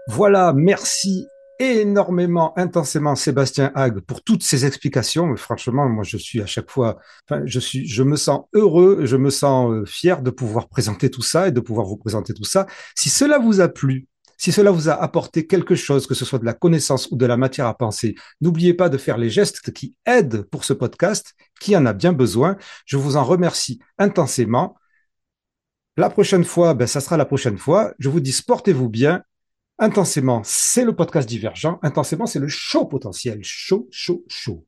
Voilà, 0.09 0.53
merci 0.53 1.27
énormément, 1.59 2.57
intensément 2.59 3.15
Sébastien 3.15 3.71
Hague 3.75 4.01
pour 4.01 4.23
toutes 4.23 4.43
ces 4.43 4.65
explications. 4.65 5.37
Franchement, 5.37 5.89
moi, 5.89 6.03
je 6.03 6.17
suis 6.17 6.41
à 6.41 6.47
chaque 6.47 6.71
fois, 6.71 6.99
enfin, 7.29 7.43
je 7.45 7.61
suis, 7.61 7.87
je 7.87 8.03
me 8.03 8.17
sens 8.17 8.47
heureux, 8.53 9.05
je 9.05 9.17
me 9.17 9.31
sens 9.31 9.71
euh, 9.71 9.85
fier 9.85 10.23
de 10.23 10.31
pouvoir 10.31 10.69
présenter 10.69 11.11
tout 11.11 11.23
ça 11.23 11.49
et 11.49 11.53
de 11.53 11.61
pouvoir 11.61 11.87
vous 11.87 11.97
présenter 11.97 12.35
tout 12.35 12.45
ça. 12.45 12.67
Si 12.97 13.11
cela 13.11 13.39
vous 13.39 13.61
a 13.61 13.69
plu, 13.69 14.09
si 14.43 14.51
cela 14.51 14.73
vous 14.73 14.89
a 14.89 14.95
apporté 14.95 15.47
quelque 15.47 15.77
chose, 15.77 16.09
que 16.09 16.15
ce 16.15 16.25
soit 16.25 16.41
de 16.41 16.45
la 16.45 16.53
connaissance 16.53 17.09
ou 17.13 17.17
de 17.17 17.27
la 17.27 17.37
matière 17.37 17.69
à 17.69 17.79
penser, 17.79 18.17
n'oubliez 18.41 18.75
pas 18.75 18.89
de 18.89 18.99
faire 18.99 19.17
les 19.17 19.31
gestes 19.31 19.71
qui 19.71 19.95
aident 20.05 20.43
pour 20.43 20.65
ce 20.65 20.73
podcast, 20.73 21.37
qui 21.61 21.77
en 21.77 21.87
a 21.87 21.93
bien 21.93 22.13
besoin. 22.13 22.57
Je 22.85 22.97
vous 22.97 23.17
en 23.17 23.23
remercie 23.23 23.79
intensément. 23.99 24.75
La 25.97 26.11
prochaine 26.11 26.43
fois, 26.43 26.75
ben, 26.75 26.89
ça 26.89 27.01
sera 27.01 27.17
la 27.17 27.25
prochaine 27.25 27.57
fois. 27.57 27.95
Je 28.01 28.09
vous 28.09 28.19
dis, 28.19 28.37
portez-vous 28.45 28.89
bien 28.89 29.23
Intensément, 29.79 30.43
c'est 30.45 30.85
le 30.85 30.97
podcast 30.97 31.29
divergent. 31.29 31.79
Intensément, 31.85 32.27
c'est 32.27 32.41
le 32.41 32.49
show 32.49 32.85
potentiel. 32.87 33.39
Chaud, 33.45 33.87
chaud, 33.93 34.25
chaud. 34.27 34.67